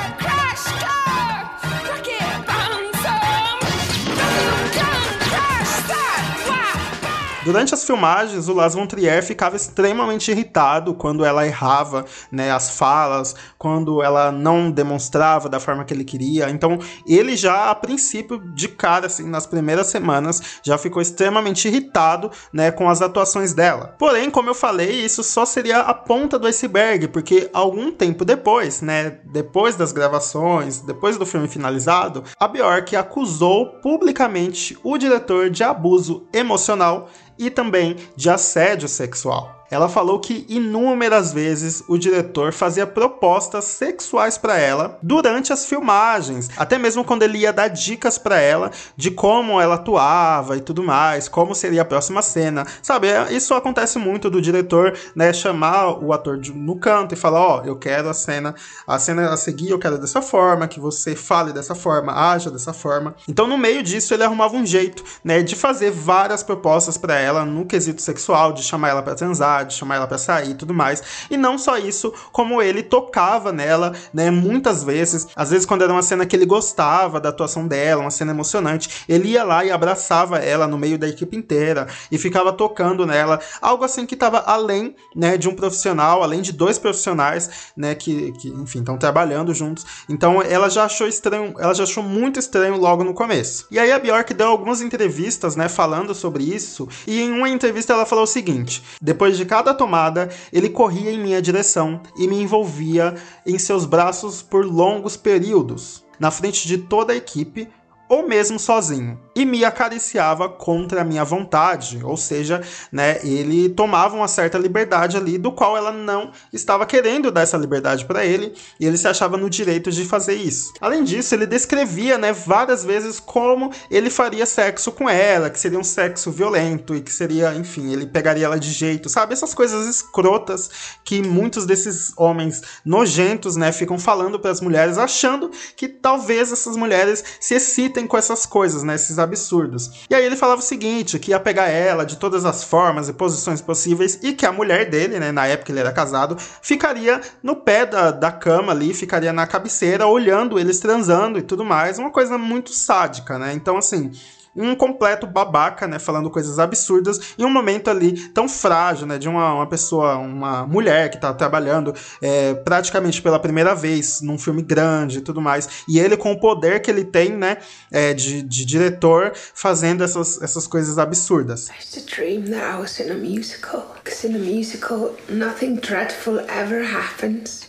Durante 7.44 7.74
as 7.74 7.84
filmagens, 7.84 8.48
o 8.48 8.52
Lars 8.52 8.74
von 8.74 8.86
Trier 8.86 9.20
ficava 9.20 9.56
extremamente 9.56 10.30
irritado 10.30 10.94
quando 10.94 11.24
ela 11.24 11.44
errava 11.44 12.04
né, 12.30 12.52
as 12.52 12.70
falas, 12.70 13.34
quando 13.58 14.00
ela 14.00 14.30
não 14.30 14.70
demonstrava 14.70 15.48
da 15.48 15.58
forma 15.58 15.84
que 15.84 15.92
ele 15.92 16.04
queria. 16.04 16.48
Então, 16.50 16.78
ele 17.04 17.36
já, 17.36 17.68
a 17.68 17.74
princípio, 17.74 18.38
de 18.54 18.68
cara, 18.68 19.06
assim, 19.06 19.28
nas 19.28 19.44
primeiras 19.44 19.88
semanas, 19.88 20.60
já 20.62 20.78
ficou 20.78 21.02
extremamente 21.02 21.66
irritado 21.66 22.30
né, 22.52 22.70
com 22.70 22.88
as 22.88 23.02
atuações 23.02 23.52
dela. 23.52 23.96
Porém, 23.98 24.30
como 24.30 24.48
eu 24.48 24.54
falei, 24.54 25.04
isso 25.04 25.24
só 25.24 25.44
seria 25.44 25.80
a 25.80 25.92
ponta 25.92 26.38
do 26.38 26.46
iceberg, 26.46 27.08
porque 27.08 27.50
algum 27.52 27.90
tempo 27.90 28.24
depois, 28.24 28.80
né, 28.80 29.18
depois 29.24 29.74
das 29.74 29.90
gravações, 29.90 30.78
depois 30.80 31.18
do 31.18 31.26
filme 31.26 31.48
finalizado, 31.48 32.22
a 32.38 32.46
Bjork 32.46 32.94
acusou 32.94 33.66
publicamente 33.80 34.78
o 34.84 34.96
diretor 34.96 35.50
de 35.50 35.64
abuso 35.64 36.24
emocional 36.32 37.10
e 37.46 37.50
também 37.50 37.96
de 38.16 38.30
assédio 38.30 38.88
sexual. 38.88 39.61
Ela 39.72 39.88
falou 39.88 40.20
que 40.20 40.44
inúmeras 40.50 41.32
vezes 41.32 41.82
o 41.88 41.96
diretor 41.96 42.52
fazia 42.52 42.86
propostas 42.86 43.64
sexuais 43.64 44.36
para 44.36 44.58
ela 44.58 44.98
durante 45.02 45.50
as 45.50 45.64
filmagens, 45.64 46.50
até 46.58 46.76
mesmo 46.76 47.02
quando 47.02 47.22
ele 47.22 47.38
ia 47.38 47.54
dar 47.54 47.68
dicas 47.68 48.18
para 48.18 48.38
ela 48.38 48.70
de 48.94 49.10
como 49.10 49.58
ela 49.58 49.76
atuava 49.76 50.58
e 50.58 50.60
tudo 50.60 50.82
mais, 50.82 51.26
como 51.26 51.54
seria 51.54 51.80
a 51.80 51.86
próxima 51.86 52.20
cena. 52.20 52.66
Sabe, 52.82 53.08
é, 53.08 53.32
isso 53.32 53.54
acontece 53.54 53.98
muito 53.98 54.28
do 54.28 54.42
diretor, 54.42 54.94
né, 55.16 55.32
chamar 55.32 56.04
o 56.04 56.12
ator 56.12 56.38
de, 56.38 56.52
no 56.52 56.76
canto 56.76 57.14
e 57.14 57.16
falar, 57.16 57.40
ó, 57.40 57.62
oh, 57.62 57.66
eu 57.66 57.76
quero 57.76 58.10
a 58.10 58.14
cena, 58.14 58.54
a 58.86 58.98
cena 58.98 59.32
a 59.32 59.38
seguir 59.38 59.70
eu 59.70 59.78
quero 59.78 59.96
dessa 59.96 60.20
forma, 60.20 60.68
que 60.68 60.78
você 60.78 61.16
fale 61.16 61.50
dessa 61.50 61.74
forma, 61.74 62.12
haja 62.12 62.50
dessa 62.50 62.74
forma. 62.74 63.14
Então, 63.26 63.46
no 63.46 63.56
meio 63.56 63.82
disso, 63.82 64.12
ele 64.12 64.22
arrumava 64.22 64.54
um 64.54 64.66
jeito, 64.66 65.02
né, 65.24 65.42
de 65.42 65.56
fazer 65.56 65.90
várias 65.90 66.42
propostas 66.42 66.98
para 66.98 67.18
ela 67.18 67.46
no 67.46 67.64
quesito 67.64 68.02
sexual, 68.02 68.52
de 68.52 68.62
chamar 68.62 68.90
ela 68.90 69.02
para 69.02 69.14
transar, 69.14 69.61
de 69.64 69.74
chamar 69.74 69.96
ela 69.96 70.06
para 70.06 70.18
sair 70.18 70.50
e 70.50 70.54
tudo 70.54 70.74
mais. 70.74 71.02
E 71.30 71.36
não 71.36 71.58
só 71.58 71.78
isso, 71.78 72.12
como 72.30 72.60
ele 72.62 72.82
tocava 72.82 73.52
nela, 73.52 73.92
né, 74.12 74.30
muitas 74.30 74.84
vezes, 74.84 75.26
às 75.34 75.50
vezes 75.50 75.66
quando 75.66 75.82
era 75.82 75.92
uma 75.92 76.02
cena 76.02 76.26
que 76.26 76.36
ele 76.36 76.46
gostava 76.46 77.20
da 77.20 77.28
atuação 77.28 77.66
dela, 77.66 78.02
uma 78.02 78.10
cena 78.10 78.32
emocionante, 78.32 79.04
ele 79.08 79.30
ia 79.30 79.44
lá 79.44 79.64
e 79.64 79.70
abraçava 79.70 80.38
ela 80.38 80.66
no 80.66 80.78
meio 80.78 80.98
da 80.98 81.08
equipe 81.08 81.36
inteira 81.36 81.86
e 82.10 82.18
ficava 82.18 82.52
tocando 82.52 83.06
nela, 83.06 83.40
algo 83.60 83.84
assim 83.84 84.06
que 84.06 84.14
estava 84.14 84.38
além, 84.40 84.94
né, 85.14 85.36
de 85.36 85.48
um 85.48 85.54
profissional, 85.54 86.22
além 86.22 86.42
de 86.42 86.52
dois 86.52 86.78
profissionais, 86.78 87.72
né, 87.76 87.94
que, 87.94 88.32
que 88.32 88.48
enfim, 88.48 88.80
estão 88.80 88.96
trabalhando 88.96 89.54
juntos. 89.54 89.84
Então 90.08 90.42
ela 90.42 90.68
já 90.68 90.84
achou 90.84 91.06
estranho, 91.06 91.54
ela 91.58 91.74
já 91.74 91.84
achou 91.84 92.02
muito 92.02 92.38
estranho 92.38 92.76
logo 92.76 93.04
no 93.04 93.14
começo. 93.14 93.66
E 93.70 93.78
aí 93.78 93.92
a 93.92 93.98
Bjork 93.98 94.34
deu 94.34 94.48
algumas 94.48 94.80
entrevistas, 94.80 95.56
né, 95.56 95.68
falando 95.68 96.14
sobre 96.14 96.44
isso, 96.44 96.88
e 97.06 97.20
em 97.20 97.32
uma 97.32 97.48
entrevista 97.48 97.92
ela 97.92 98.06
falou 98.06 98.24
o 98.24 98.26
seguinte: 98.26 98.82
depois 99.00 99.36
de 99.36 99.44
cada 99.52 99.74
tomada, 99.74 100.30
ele 100.50 100.70
corria 100.70 101.12
em 101.12 101.18
minha 101.18 101.42
direção 101.42 102.00
e 102.16 102.26
me 102.26 102.40
envolvia 102.40 103.14
em 103.44 103.58
seus 103.58 103.84
braços 103.84 104.40
por 104.40 104.64
longos 104.64 105.14
períodos. 105.14 106.02
Na 106.18 106.30
frente 106.30 106.66
de 106.66 106.78
toda 106.78 107.12
a 107.12 107.16
equipe, 107.16 107.68
ou 108.08 108.26
mesmo 108.26 108.58
sozinho, 108.58 109.20
e 109.34 109.44
me 109.44 109.64
acariciava 109.64 110.48
contra 110.48 111.02
a 111.02 111.04
minha 111.04 111.24
vontade, 111.24 112.00
ou 112.02 112.16
seja, 112.16 112.62
né, 112.90 113.18
ele 113.24 113.68
tomava 113.70 114.14
uma 114.14 114.28
certa 114.28 114.58
liberdade 114.58 115.16
ali 115.16 115.38
do 115.38 115.52
qual 115.52 115.76
ela 115.76 115.92
não 115.92 116.32
estava 116.52 116.84
querendo 116.86 117.30
dar 117.30 117.42
essa 117.42 117.56
liberdade 117.56 118.04
para 118.04 118.24
ele, 118.24 118.54
e 118.78 118.86
ele 118.86 118.96
se 118.96 119.08
achava 119.08 119.36
no 119.36 119.48
direito 119.48 119.90
de 119.90 120.04
fazer 120.04 120.34
isso. 120.34 120.72
Além 120.80 121.04
disso, 121.04 121.34
ele 121.34 121.46
descrevia, 121.46 122.18
né, 122.18 122.32
várias 122.32 122.84
vezes 122.84 123.18
como 123.18 123.72
ele 123.90 124.10
faria 124.10 124.46
sexo 124.46 124.92
com 124.92 125.08
ela, 125.08 125.50
que 125.50 125.58
seria 125.58 125.78
um 125.78 125.84
sexo 125.84 126.30
violento 126.30 126.94
e 126.94 127.00
que 127.00 127.12
seria, 127.12 127.54
enfim, 127.54 127.92
ele 127.92 128.06
pegaria 128.06 128.44
ela 128.44 128.58
de 128.58 128.70
jeito, 128.70 129.08
sabe? 129.08 129.32
Essas 129.32 129.54
coisas 129.54 129.86
escrotas 129.86 130.70
que 131.04 131.22
muitos 131.22 131.64
desses 131.64 132.12
homens 132.16 132.60
nojentos, 132.84 133.56
né, 133.56 133.72
ficam 133.72 133.98
falando 133.98 134.38
para 134.38 134.50
as 134.50 134.60
mulheres 134.60 134.98
achando 134.98 135.50
que 135.76 135.88
talvez 135.88 136.52
essas 136.52 136.76
mulheres 136.76 137.24
se 137.40 137.54
excitem 137.54 138.06
com 138.06 138.16
essas 138.16 138.44
coisas, 138.44 138.82
né? 138.82 138.94
Esses 138.94 139.18
absurdos. 139.22 140.06
E 140.10 140.14
aí 140.14 140.24
ele 140.24 140.36
falava 140.36 140.60
o 140.60 140.64
seguinte, 140.64 141.18
que 141.18 141.30
ia 141.30 141.40
pegar 141.40 141.68
ela 141.68 142.04
de 142.04 142.16
todas 142.16 142.44
as 142.44 142.64
formas 142.64 143.08
e 143.08 143.12
posições 143.12 143.60
possíveis 143.60 144.18
e 144.22 144.32
que 144.32 144.44
a 144.44 144.52
mulher 144.52 144.90
dele, 144.90 145.18
né, 145.18 145.32
na 145.32 145.46
época 145.46 145.72
ele 145.72 145.80
era 145.80 145.92
casado, 145.92 146.36
ficaria 146.60 147.20
no 147.42 147.56
pé 147.56 147.86
da, 147.86 148.10
da 148.10 148.30
cama 148.30 148.72
ali, 148.72 148.92
ficaria 148.92 149.32
na 149.32 149.46
cabeceira 149.46 150.06
olhando 150.06 150.58
eles 150.58 150.80
transando 150.80 151.38
e 151.38 151.42
tudo 151.42 151.64
mais, 151.64 151.98
uma 151.98 152.10
coisa 152.10 152.36
muito 152.36 152.72
sádica, 152.72 153.38
né? 153.38 153.52
Então 153.54 153.76
assim, 153.76 154.10
um 154.54 154.74
completo 154.74 155.26
babaca, 155.26 155.86
né, 155.86 155.98
falando 155.98 156.30
coisas 156.30 156.58
absurdas 156.58 157.34
em 157.38 157.44
um 157.44 157.50
momento 157.50 157.88
ali 157.88 158.28
tão 158.28 158.48
frágil, 158.48 159.06
né, 159.06 159.18
de 159.18 159.28
uma, 159.28 159.54
uma 159.54 159.66
pessoa, 159.66 160.16
uma 160.16 160.66
mulher 160.66 161.10
que 161.10 161.20
tá 161.20 161.32
trabalhando 161.32 161.94
é, 162.20 162.54
praticamente 162.54 163.22
pela 163.22 163.38
primeira 163.38 163.74
vez 163.74 164.20
num 164.20 164.38
filme 164.38 164.62
grande 164.62 165.18
e 165.18 165.20
tudo 165.22 165.40
mais, 165.40 165.84
e 165.88 165.98
ele 165.98 166.16
com 166.16 166.32
o 166.32 166.40
poder 166.40 166.80
que 166.80 166.90
ele 166.90 167.04
tem, 167.04 167.30
né, 167.30 167.58
é, 167.90 168.12
de, 168.12 168.42
de 168.42 168.64
diretor, 168.64 169.32
fazendo 169.34 170.04
essas, 170.04 170.40
essas 170.42 170.66
coisas 170.66 170.98
absurdas. 170.98 171.68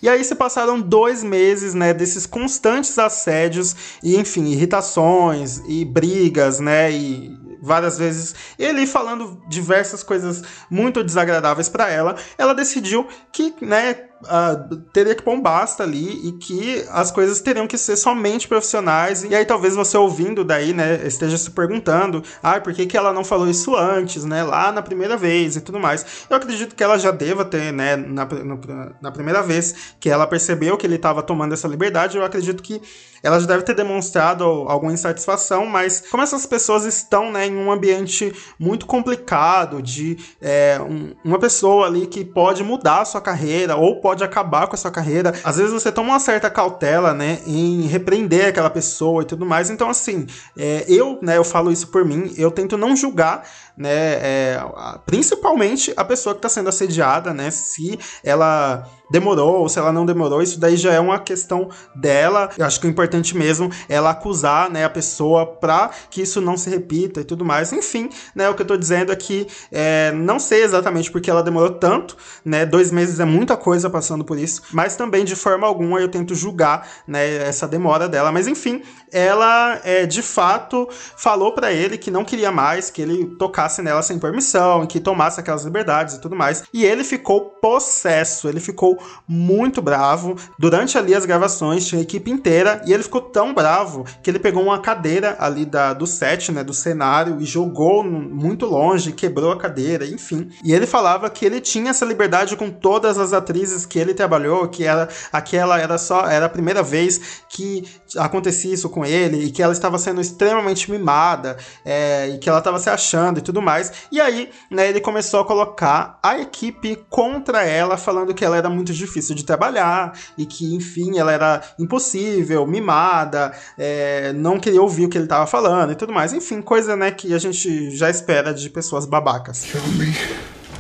E 0.02 0.10
aí 0.10 0.24
se 0.24 0.36
passaram 0.36 0.82
dois 0.82 1.24
meses, 1.24 1.74
né, 1.74 1.94
desses 1.94 2.26
constantes 2.26 2.98
assédios 2.98 3.76
e, 4.02 4.18
enfim, 4.18 4.46
irritações 4.48 5.62
e 5.68 5.86
brigas, 5.86 6.60
né, 6.60 6.73
e 6.92 7.38
várias 7.62 7.98
vezes 7.98 8.36
ele 8.60 8.86
falando 8.86 9.42
diversas 9.48 10.04
coisas 10.04 10.44
muito 10.70 11.04
desagradáveis 11.04 11.70
para 11.70 11.90
ela, 11.90 12.16
ela 12.38 12.54
decidiu 12.54 13.08
que, 13.32 13.54
né, 13.62 14.10
uh, 14.24 14.76
teria 14.92 15.16
que 15.16 15.22
pôr 15.22 15.34
um 15.34 15.42
basta 15.42 15.84
ali 15.84 16.28
e 16.28 16.32
que 16.34 16.86
as 16.90 17.12
coisas 17.12 17.42
teriam 17.42 17.68
que 17.68 17.78
ser 17.78 17.96
somente 17.96 18.48
profissionais. 18.48 19.24
E 19.24 19.36
aí 19.36 19.46
talvez 19.46 19.76
você 19.76 19.98
ouvindo 19.98 20.44
daí, 20.44 20.74
né, 20.74 21.02
esteja 21.06 21.38
se 21.38 21.52
perguntando, 21.52 22.24
ah, 22.42 22.60
por 22.60 22.74
que, 22.74 22.86
que 22.86 22.98
ela 22.98 23.14
não 23.14 23.24
falou 23.24 23.50
isso 23.50 23.76
antes, 23.76 24.26
né, 24.26 24.44
lá 24.44 24.72
na 24.72 24.82
primeira 24.82 25.18
vez 25.18 25.56
e 25.56 25.62
tudo 25.62 25.80
mais. 25.80 26.06
Eu 26.30 26.38
acredito 26.38 26.76
que 26.76 26.84
ela 26.84 26.98
já 26.98 27.12
deva 27.12 27.46
ter, 27.46 27.72
né, 27.72 27.96
na, 27.96 28.26
no, 28.26 28.60
na 29.02 29.12
primeira 29.12 29.42
vez 29.42 29.96
que 30.00 30.10
ela 30.10 30.28
percebeu 30.28 30.78
que 30.78 30.86
ele 30.86 30.96
estava 30.96 31.22
tomando 31.22 31.54
essa 31.54 31.68
liberdade, 31.68 32.18
eu 32.18 32.24
acredito 32.24 32.62
que 32.62 32.82
ela 33.24 33.40
já 33.40 33.48
deve 33.48 33.64
ter 33.64 33.74
demonstrado 33.74 34.44
alguma 34.44 34.92
insatisfação, 34.92 35.66
mas 35.66 36.04
como 36.12 36.22
essas 36.22 36.46
pessoas 36.46 36.84
estão, 36.84 37.32
né, 37.32 37.48
em 37.48 37.56
um 37.56 37.72
ambiente 37.72 38.34
muito 38.60 38.86
complicado 38.86 39.82
de 39.82 40.18
é, 40.42 40.78
um, 40.82 41.16
uma 41.24 41.40
pessoa 41.40 41.88
ali 41.88 42.06
que 42.06 42.26
pode 42.26 42.62
mudar 42.64 43.02
a 43.02 43.06
sua 43.06 43.22
carreira 43.22 43.78
ou 43.78 44.02
pode 44.02 44.13
pode 44.14 44.24
acabar 44.24 44.68
com 44.68 44.76
a 44.76 44.78
sua 44.78 44.92
carreira. 44.92 45.34
Às 45.44 45.58
vezes 45.58 45.74
você 45.74 45.92
toma 45.92 46.10
uma 46.14 46.20
certa 46.20 46.50
cautela, 46.50 47.14
né, 47.14 47.40
em 47.48 47.82
repreender 47.88 48.48
aquela 48.48 48.70
pessoa 48.70 49.24
e 49.24 49.26
tudo 49.26 49.46
mais. 49.46 49.70
Então, 49.70 49.90
assim, 49.90 50.28
é, 50.56 50.86
eu, 50.88 51.18
né, 51.22 51.38
eu 51.38 51.44
falo 51.44 51.72
isso 51.72 51.88
por 51.88 52.06
mim, 52.06 52.32
eu 52.38 52.52
tento 52.52 52.78
não 52.78 52.96
julgar 52.96 53.44
né, 53.78 53.90
é, 53.92 54.64
principalmente 55.06 55.94
a 55.96 56.04
pessoa 56.04 56.34
que 56.34 56.40
está 56.40 56.50
sendo 56.50 56.70
assediada, 56.70 57.34
né, 57.34 57.50
se 57.52 58.00
ela 58.24 58.88
demorou 59.14 59.60
ou 59.60 59.70
se 59.70 59.78
ela 59.78 59.92
não 59.92 60.06
demorou, 60.06 60.42
isso 60.42 60.60
daí 60.60 60.76
já 60.76 60.92
é 60.92 61.00
uma 61.00 61.20
questão 61.20 61.70
dela. 61.96 62.50
Eu 62.58 62.66
acho 62.66 62.80
que 62.80 62.88
o 62.88 62.90
importante 62.90 63.38
mesmo 63.38 63.70
é 63.88 63.96
ela 63.96 64.10
acusar, 64.10 64.72
né, 64.72 64.84
a 64.84 64.90
pessoa 64.90 65.46
para 65.46 65.92
que 66.10 66.22
isso 66.22 66.42
não 66.42 66.58
se 66.58 66.70
repita 66.70 67.22
e 67.22 67.24
tudo 67.24 67.46
mais. 67.46 67.72
Enfim, 67.72 68.10
né, 68.34 68.50
o 68.50 68.56
que 68.56 68.64
eu 68.64 68.66
tô 68.66 68.76
dizendo 68.76 69.12
aqui 69.12 69.48
é, 69.72 70.12
não 70.12 70.40
sei 70.40 70.64
exatamente 70.64 71.12
porque 71.12 71.30
ela 71.30 71.44
demorou 71.44 71.72
tanto, 71.72 72.18
né, 72.44 72.66
dois 72.66 72.92
meses 72.92 73.20
é 73.20 73.26
muita 73.26 73.56
coisa 73.56 73.90
passando 73.90 74.26
por 74.26 74.38
isso, 74.38 74.64
mas 74.72 74.96
também 74.96 75.24
de 75.24 75.36
forma 75.36 75.68
alguma 75.68 76.00
eu 76.00 76.10
tento 76.10 76.34
julgar, 76.34 76.88
né, 77.08 77.36
essa 77.48 77.68
demora 77.68 78.10
dela. 78.10 78.32
Mas 78.32 78.48
enfim, 78.48 78.82
ela 79.14 79.80
é, 79.84 80.06
de 80.06 80.22
fato 80.22 80.90
falou 81.16 81.54
para 81.54 81.72
ele 81.72 81.98
que 81.98 82.10
não 82.10 82.26
queria 82.26 82.52
mais 82.52 82.90
que 82.90 83.02
ele 83.02 83.26
tocasse 83.38 83.82
nela 83.82 84.02
sem 84.02 84.18
permissão, 84.18 84.88
que 84.88 85.00
tomasse 85.00 85.40
aquelas 85.40 85.64
liberdades 85.64 86.16
e 86.16 86.22
tudo 86.22 86.36
mais. 86.36 86.64
E 86.74 86.84
ele 86.84 87.04
ficou 87.04 87.42
possesso, 87.62 88.50
ele 88.50 88.60
ficou 88.60 88.98
muito 89.28 89.82
bravo. 89.82 90.36
Durante 90.58 90.98
ali 90.98 91.14
as 91.14 91.26
gravações 91.26 91.86
tinha 91.86 92.02
a 92.02 92.04
equipe 92.04 92.32
inteira 92.32 92.82
e 92.86 92.94
ele 92.94 93.04
ficou 93.04 93.22
tão 93.22 93.54
bravo 93.54 94.04
que 94.24 94.30
ele 94.30 94.40
pegou 94.40 94.64
uma 94.64 94.80
cadeira 94.80 95.36
ali 95.40 95.66
da, 95.66 95.94
do 95.94 96.08
set, 96.08 96.52
né, 96.52 96.64
do 96.64 96.74
cenário 96.74 97.38
e 97.40 97.46
jogou 97.46 98.04
muito 98.04 98.66
longe, 98.66 99.12
quebrou 99.12 99.52
a 99.52 99.58
cadeira, 99.58 100.06
enfim. 100.08 100.50
E 100.64 100.74
ele 100.74 100.88
falava 100.88 101.30
que 101.30 101.46
ele 101.46 101.62
tinha 101.62 101.92
essa 101.92 102.06
liberdade 102.06 102.58
com 102.58 102.72
todas 102.72 103.20
as 103.20 103.32
atrizes 103.32 103.86
que 103.86 104.00
ele 104.00 104.14
trabalhou, 104.14 104.68
que 104.68 104.84
era 104.84 105.08
aquela 105.32 105.80
era 105.80 105.98
só 105.98 106.28
era 106.28 106.48
a 106.48 106.50
primeira 106.50 106.82
vez 106.82 107.44
que 107.50 107.84
acontecia 108.18 108.74
isso 108.74 108.90
com 108.90 109.03
ele 109.06 109.46
e 109.46 109.52
que 109.52 109.62
ela 109.62 109.74
estava 109.74 109.98
sendo 109.98 110.22
extremamente 110.22 110.90
mimada 110.90 111.58
é, 111.86 112.30
e 112.30 112.38
que 112.38 112.50
ela 112.50 112.60
estava 112.60 112.80
se 112.80 112.90
achando 112.90 113.40
e 113.40 113.42
tudo 113.42 113.62
mais. 113.62 113.92
E 114.12 114.20
aí, 114.20 114.50
né, 114.70 114.90
ele 114.90 115.00
começou 115.00 115.42
a 115.42 115.46
colocar 115.46 116.20
a 116.22 116.40
equipe 116.40 116.98
contra 117.10 117.64
ela, 117.64 117.98
falando 117.98 118.34
que 118.34 118.44
ela 118.44 118.58
era 118.58 118.70
muito 118.70 118.94
difícil 118.94 119.36
de 119.36 119.44
trabalhar 119.44 120.18
e 120.38 120.46
que, 120.46 120.74
enfim, 120.76 121.18
ela 121.18 121.32
era 121.32 121.62
impossível, 121.78 122.66
mimada, 122.66 123.54
é, 123.78 124.34
não 124.34 124.60
queria 124.60 124.82
ouvir 124.82 125.06
o 125.06 125.10
que 125.10 125.18
ele 125.18 125.26
estava 125.26 125.48
falando 125.48 125.92
e 125.92 125.96
tudo 125.96 126.14
mais. 126.14 126.34
Enfim, 126.34 126.62
coisa, 126.62 126.96
né, 126.96 127.12
que 127.12 127.34
a 127.34 127.40
gente 127.40 127.96
já 127.96 128.10
espera 128.10 128.54
de 128.54 128.70
pessoas 128.70 129.06
babacas. 129.06 129.66
Show 129.66 129.82
me. 129.98 130.14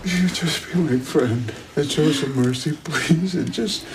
You 0.05 0.27
just 0.27 0.67
be 0.67 0.79
my 0.79 0.99
friend. 0.99 1.53
show 1.89 2.11
some 2.11 2.35
mercy, 2.35 2.73
please. 2.83 3.35
And 3.35 3.49
just 3.49 3.85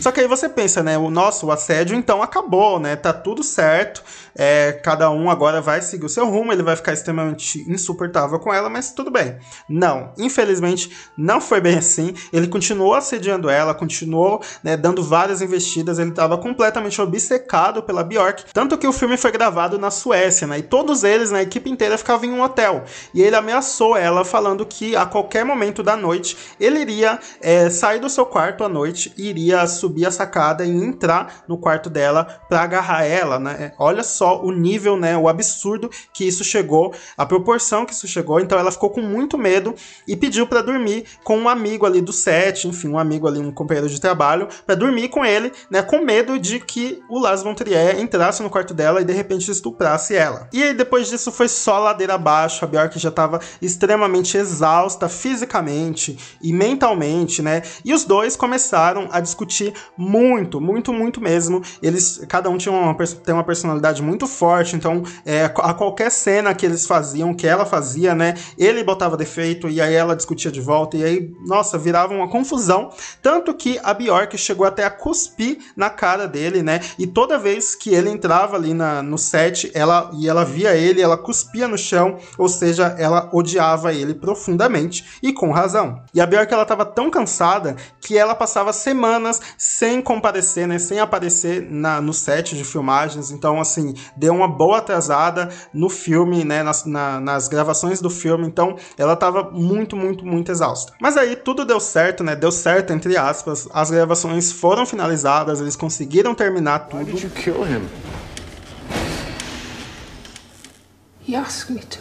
só 0.00 0.10
que 0.10 0.20
aí 0.20 0.26
você 0.26 0.48
pensa, 0.48 0.82
né? 0.82 0.96
O 0.96 1.10
nosso 1.10 1.50
assédio 1.50 1.96
então 1.96 2.22
acabou, 2.22 2.80
né? 2.80 2.96
Tá 2.96 3.12
tudo 3.12 3.42
certo. 3.42 4.02
É, 4.34 4.72
cada 4.72 5.10
um 5.10 5.30
agora 5.30 5.60
vai 5.60 5.82
seguir 5.82 6.06
o 6.06 6.08
seu 6.08 6.26
rumo, 6.26 6.52
ele 6.52 6.62
vai 6.62 6.74
ficar 6.74 6.92
extremamente 6.92 7.58
insuportável 7.70 8.38
com 8.38 8.52
ela, 8.52 8.70
mas 8.70 8.92
tudo 8.92 9.10
bem. 9.10 9.36
Não, 9.68 10.12
infelizmente 10.16 10.90
não 11.16 11.40
foi 11.40 11.60
bem 11.60 11.76
assim. 11.78 12.14
Ele 12.32 12.48
continuou 12.48 12.94
assediando 12.94 13.50
ela, 13.50 13.74
continuou 13.74 14.42
né, 14.62 14.76
dando 14.76 15.02
várias 15.02 15.42
investidas. 15.42 15.98
Ele 15.98 16.10
estava 16.10 16.38
completamente 16.38 17.00
obcecado 17.00 17.82
pela 17.82 18.02
Bjork, 18.02 18.44
tanto 18.52 18.78
que 18.78 18.86
o 18.86 18.92
filme 18.92 19.16
foi 19.16 19.30
gravado 19.30 19.78
na 19.78 19.90
Suécia, 19.90 20.46
né? 20.46 20.58
E 20.58 20.62
todos 20.62 21.04
eles, 21.04 21.30
na 21.30 21.42
equipe 21.42 21.70
inteira, 21.70 21.98
ficavam 21.98 22.26
em 22.26 22.32
um 22.32 22.42
hotel. 22.42 22.84
E 23.12 23.20
ele 23.20 23.36
ameaçou 23.36 23.96
ela, 23.96 24.24
falando 24.24 24.64
que 24.64 24.96
a 24.96 25.04
qualquer 25.04 25.44
momento 25.44 25.82
da 25.82 25.96
noite 25.96 26.36
ele 26.58 26.80
iria 26.80 27.18
é, 27.40 27.68
sair 27.68 28.00
do 28.00 28.08
seu 28.08 28.24
quarto 28.24 28.64
à 28.64 28.68
noite 28.68 29.12
e 29.16 29.28
iria 29.28 29.41
subir 29.68 30.06
a 30.06 30.10
sacada 30.10 30.64
e 30.64 30.70
entrar 30.70 31.44
no 31.48 31.56
quarto 31.56 31.88
dela 31.88 32.24
para 32.48 32.62
agarrar 32.62 33.04
ela, 33.04 33.38
né? 33.38 33.72
Olha 33.78 34.02
só 34.02 34.42
o 34.42 34.52
nível, 34.52 34.96
né? 34.96 35.16
O 35.16 35.28
absurdo 35.28 35.90
que 36.12 36.24
isso 36.24 36.44
chegou, 36.44 36.94
a 37.16 37.26
proporção 37.26 37.84
que 37.84 37.92
isso 37.92 38.06
chegou. 38.06 38.40
Então 38.40 38.58
ela 38.58 38.70
ficou 38.70 38.90
com 38.90 39.00
muito 39.00 39.38
medo 39.38 39.74
e 40.06 40.16
pediu 40.16 40.46
para 40.46 40.62
dormir 40.62 41.04
com 41.24 41.38
um 41.38 41.48
amigo 41.48 41.86
ali 41.86 42.00
do 42.00 42.12
set, 42.12 42.66
enfim, 42.68 42.88
um 42.88 42.98
amigo 42.98 43.26
ali, 43.26 43.38
um 43.38 43.52
companheiro 43.52 43.88
de 43.88 44.00
trabalho, 44.00 44.48
para 44.66 44.74
dormir 44.74 45.08
com 45.08 45.24
ele, 45.24 45.52
né? 45.70 45.82
Com 45.82 46.04
medo 46.04 46.38
de 46.38 46.60
que 46.60 47.02
o 47.08 47.18
Lars 47.18 47.42
von 47.42 47.54
Trier 47.54 47.98
entrasse 47.98 48.42
no 48.42 48.50
quarto 48.50 48.74
dela 48.74 49.00
e 49.00 49.04
de 49.04 49.12
repente 49.12 49.50
estuprasse 49.50 50.14
ela. 50.14 50.48
E 50.52 50.62
aí 50.62 50.74
depois 50.74 51.08
disso 51.08 51.30
foi 51.32 51.48
só 51.48 51.78
ladeira 51.78 52.14
abaixo. 52.14 52.64
A 52.64 52.68
Bjork 52.68 52.98
já 52.98 53.08
estava 53.08 53.40
extremamente 53.60 54.36
exausta 54.36 55.08
fisicamente 55.08 56.18
e 56.42 56.52
mentalmente, 56.52 57.42
né? 57.42 57.62
E 57.84 57.92
os 57.92 58.04
dois 58.04 58.36
começaram 58.36 59.08
a 59.10 59.20
discutir 59.32 59.72
muito, 59.96 60.60
muito, 60.60 60.92
muito 60.92 61.20
mesmo. 61.20 61.62
Eles, 61.82 62.24
cada 62.28 62.48
um 62.50 62.58
tinha 62.58 62.72
uma, 62.72 62.94
tem 62.94 63.34
uma 63.34 63.44
personalidade 63.44 64.02
muito 64.02 64.26
forte, 64.26 64.76
então 64.76 65.02
é, 65.24 65.44
a 65.44 65.74
qualquer 65.74 66.10
cena 66.10 66.54
que 66.54 66.66
eles 66.66 66.86
faziam, 66.86 67.34
que 67.34 67.46
ela 67.46 67.64
fazia, 67.64 68.14
né, 68.14 68.34
ele 68.58 68.84
botava 68.84 69.16
defeito 69.16 69.68
e 69.68 69.80
aí 69.80 69.94
ela 69.94 70.14
discutia 70.14 70.50
de 70.50 70.60
volta 70.60 70.96
e 70.96 71.04
aí, 71.04 71.32
nossa, 71.46 71.78
virava 71.78 72.14
uma 72.14 72.28
confusão, 72.28 72.90
tanto 73.22 73.54
que 73.54 73.80
a 73.82 73.94
Bjork 73.94 74.36
chegou 74.36 74.66
até 74.66 74.84
a 74.84 74.90
cuspir 74.90 75.58
na 75.76 75.88
cara 75.88 76.26
dele, 76.26 76.62
né, 76.62 76.80
e 76.98 77.06
toda 77.06 77.38
vez 77.38 77.74
que 77.74 77.94
ele 77.94 78.10
entrava 78.10 78.56
ali 78.56 78.74
na, 78.74 79.02
no 79.02 79.16
set, 79.16 79.70
ela 79.74 80.10
e 80.14 80.28
ela 80.28 80.44
via 80.44 80.74
ele, 80.74 81.00
ela 81.00 81.16
cuspia 81.16 81.66
no 81.66 81.78
chão, 81.78 82.18
ou 82.36 82.48
seja, 82.48 82.94
ela 82.98 83.28
odiava 83.32 83.92
ele 83.92 84.14
profundamente 84.14 85.04
e 85.22 85.32
com 85.32 85.50
razão. 85.50 86.02
E 86.14 86.20
a 86.20 86.26
Bjork 86.26 86.52
ela 86.52 86.64
tava 86.64 86.84
tão 86.84 87.10
cansada 87.10 87.76
que 88.00 88.16
ela 88.18 88.34
passava 88.34 88.72
semanas 88.72 89.21
semanas 89.22 89.40
sem 89.56 90.02
comparecer, 90.02 90.66
né, 90.66 90.78
sem 90.78 90.98
aparecer 90.98 91.66
na, 91.70 92.00
no 92.00 92.12
set 92.12 92.56
de 92.56 92.64
filmagens. 92.64 93.30
Então, 93.30 93.60
assim, 93.60 93.94
deu 94.16 94.34
uma 94.34 94.48
boa 94.48 94.78
atrasada 94.78 95.48
no 95.72 95.88
filme, 95.88 96.44
né, 96.44 96.62
nas, 96.62 96.84
na, 96.84 97.20
nas 97.20 97.48
gravações 97.48 98.00
do 98.00 98.10
filme. 98.10 98.46
Então, 98.46 98.76
ela 98.98 99.14
estava 99.14 99.50
muito, 99.50 99.96
muito, 99.96 100.26
muito 100.26 100.50
exausta. 100.50 100.92
Mas 101.00 101.16
aí 101.16 101.36
tudo 101.36 101.64
deu 101.64 101.78
certo, 101.78 102.24
né? 102.24 102.34
Deu 102.34 102.50
certo, 102.50 102.92
entre 102.92 103.16
aspas. 103.16 103.68
As 103.72 103.90
gravações 103.90 104.50
foram 104.50 104.84
finalizadas, 104.84 105.60
eles 105.60 105.76
conseguiram 105.76 106.34
terminar 106.34 106.80
tudo. 106.80 107.04
Why 107.04 107.12
did 107.12 107.22
you 107.22 107.30
kill 107.30 107.64
him? 107.64 108.31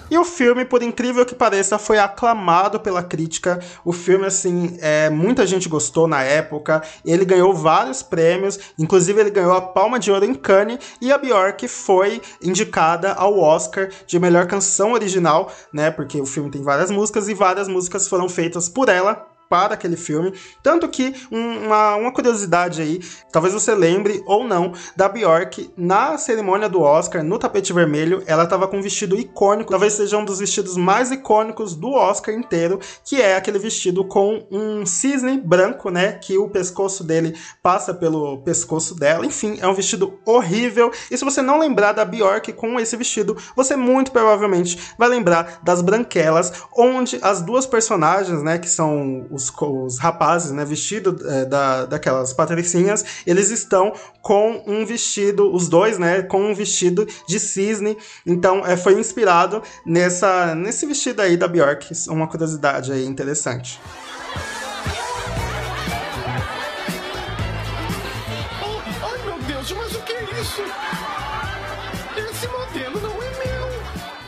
E 0.10 0.18
o 0.18 0.26
filme, 0.26 0.66
por 0.66 0.84
incrível 0.84 1.26
que 1.26 1.36
pareça, 1.36 1.78
foi 1.78 1.98
aclamado 1.98 2.80
pela 2.80 3.02
crítica. 3.04 3.60
O 3.86 3.92
filme, 3.94 4.26
assim, 4.26 4.78
é, 4.82 5.10
muita 5.10 5.46
gente 5.48 5.70
gostou 5.70 6.08
na 6.08 6.22
época. 6.22 6.82
Ele 7.06 7.26
ganhou 7.26 7.54
vários 7.54 8.04
prêmios, 8.04 8.60
inclusive 8.78 9.20
ele 9.20 9.32
ganhou 9.32 9.54
a 9.54 9.62
Palma 9.62 10.00
de 10.00 10.12
Ouro 10.12 10.26
em 10.26 10.34
Cannes 10.34 10.80
e 11.02 11.12
a 11.12 11.18
Bjork 11.18 11.68
foi 11.68 12.22
indicada 12.42 13.14
ao 13.14 13.40
Oscar 13.40 13.90
de 14.06 14.20
melhor 14.20 14.48
canção 14.48 14.94
original, 14.94 15.52
né? 15.72 15.92
Porque 15.92 16.20
o 16.20 16.26
filme 16.26 16.52
tem 16.52 16.62
várias 16.62 16.92
músicas 16.92 17.30
e 17.30 17.34
várias 17.34 17.68
músicas 17.68 18.08
foram 18.08 18.28
feitas 18.28 18.68
por 18.68 18.90
ela 18.90 19.31
para 19.52 19.74
aquele 19.74 19.98
filme. 19.98 20.34
Tanto 20.64 20.88
que 20.88 21.14
uma, 21.30 21.96
uma 21.96 22.14
curiosidade 22.14 22.82
aí, 22.82 23.02
talvez 23.34 23.54
você 23.54 23.76
lembre 23.76 24.24
ou 24.26 24.46
não, 24.46 24.72
da 24.96 25.10
Bjork 25.10 25.70
na 25.76 26.18
cerimônia 26.18 26.70
do 26.70 26.80
Oscar, 26.80 27.22
no 27.22 27.38
tapete 27.38 27.74
vermelho, 27.74 28.24
ela 28.26 28.46
estava 28.46 28.66
com 28.66 28.78
um 28.78 28.82
vestido 28.82 29.20
icônico, 29.20 29.72
talvez 29.72 29.92
seja 29.92 30.18
um 30.18 30.24
dos 30.24 30.40
vestidos 30.40 30.78
mais 30.78 31.12
icônicos 31.12 31.76
do 31.76 31.92
Oscar 31.92 32.34
inteiro, 32.34 32.80
que 33.04 33.22
é 33.22 33.36
aquele 33.36 33.60
vestido 33.60 34.06
com 34.06 34.48
um 34.50 34.86
cisne 34.86 35.38
branco, 35.38 35.90
né? 35.90 36.14
Que 36.14 36.38
o 36.38 36.50
pescoço 36.50 37.04
dele 37.04 37.38
passa 37.62 37.94
pelo 37.94 38.38
pescoço 38.44 38.96
dela. 38.96 39.26
Enfim, 39.26 39.58
é 39.60 39.68
um 39.68 39.74
vestido 39.74 40.18
horrível. 40.26 40.94
E 41.10 41.18
se 41.18 41.26
você 41.26 41.42
não 41.42 41.60
lembrar 41.60 41.92
da 41.92 42.06
Bjork 42.06 42.54
com 42.54 42.80
esse 42.80 42.96
vestido, 42.96 43.36
você 43.54 43.76
muito 43.76 44.14
provavelmente 44.14 44.80
vai 44.98 45.10
lembrar 45.10 45.60
das 45.62 45.82
branquelas, 45.82 46.54
onde 46.78 47.20
as 47.22 47.42
duas 47.42 47.66
personagens, 47.66 48.42
né, 48.42 48.58
que 48.58 48.70
são 48.70 49.28
os 49.50 49.98
rapazes, 49.98 50.52
né, 50.52 50.64
vestido 50.66 51.18
é, 51.28 51.46
da, 51.46 51.86
daquelas 51.86 52.34
patricinhas, 52.34 53.04
eles 53.26 53.50
estão 53.50 53.94
com 54.22 54.64
um 54.68 54.86
vestido, 54.86 55.54
os 55.54 55.68
dois, 55.68 55.98
né, 55.98 56.22
com 56.22 56.52
um 56.52 56.54
vestido 56.54 57.08
de 57.28 57.40
cisne. 57.40 57.98
Então, 58.26 58.66
é, 58.66 58.78
foi 58.78 59.00
inspirado 59.00 59.62
nessa, 59.86 60.54
nesse 60.56 60.86
vestido 60.86 61.22
aí 61.22 61.38
da 61.38 61.48
Bjork. 61.48 61.92
Uma 62.10 62.28
curiosidade 62.28 62.92
aí 62.92 63.06
interessante. 63.06 63.80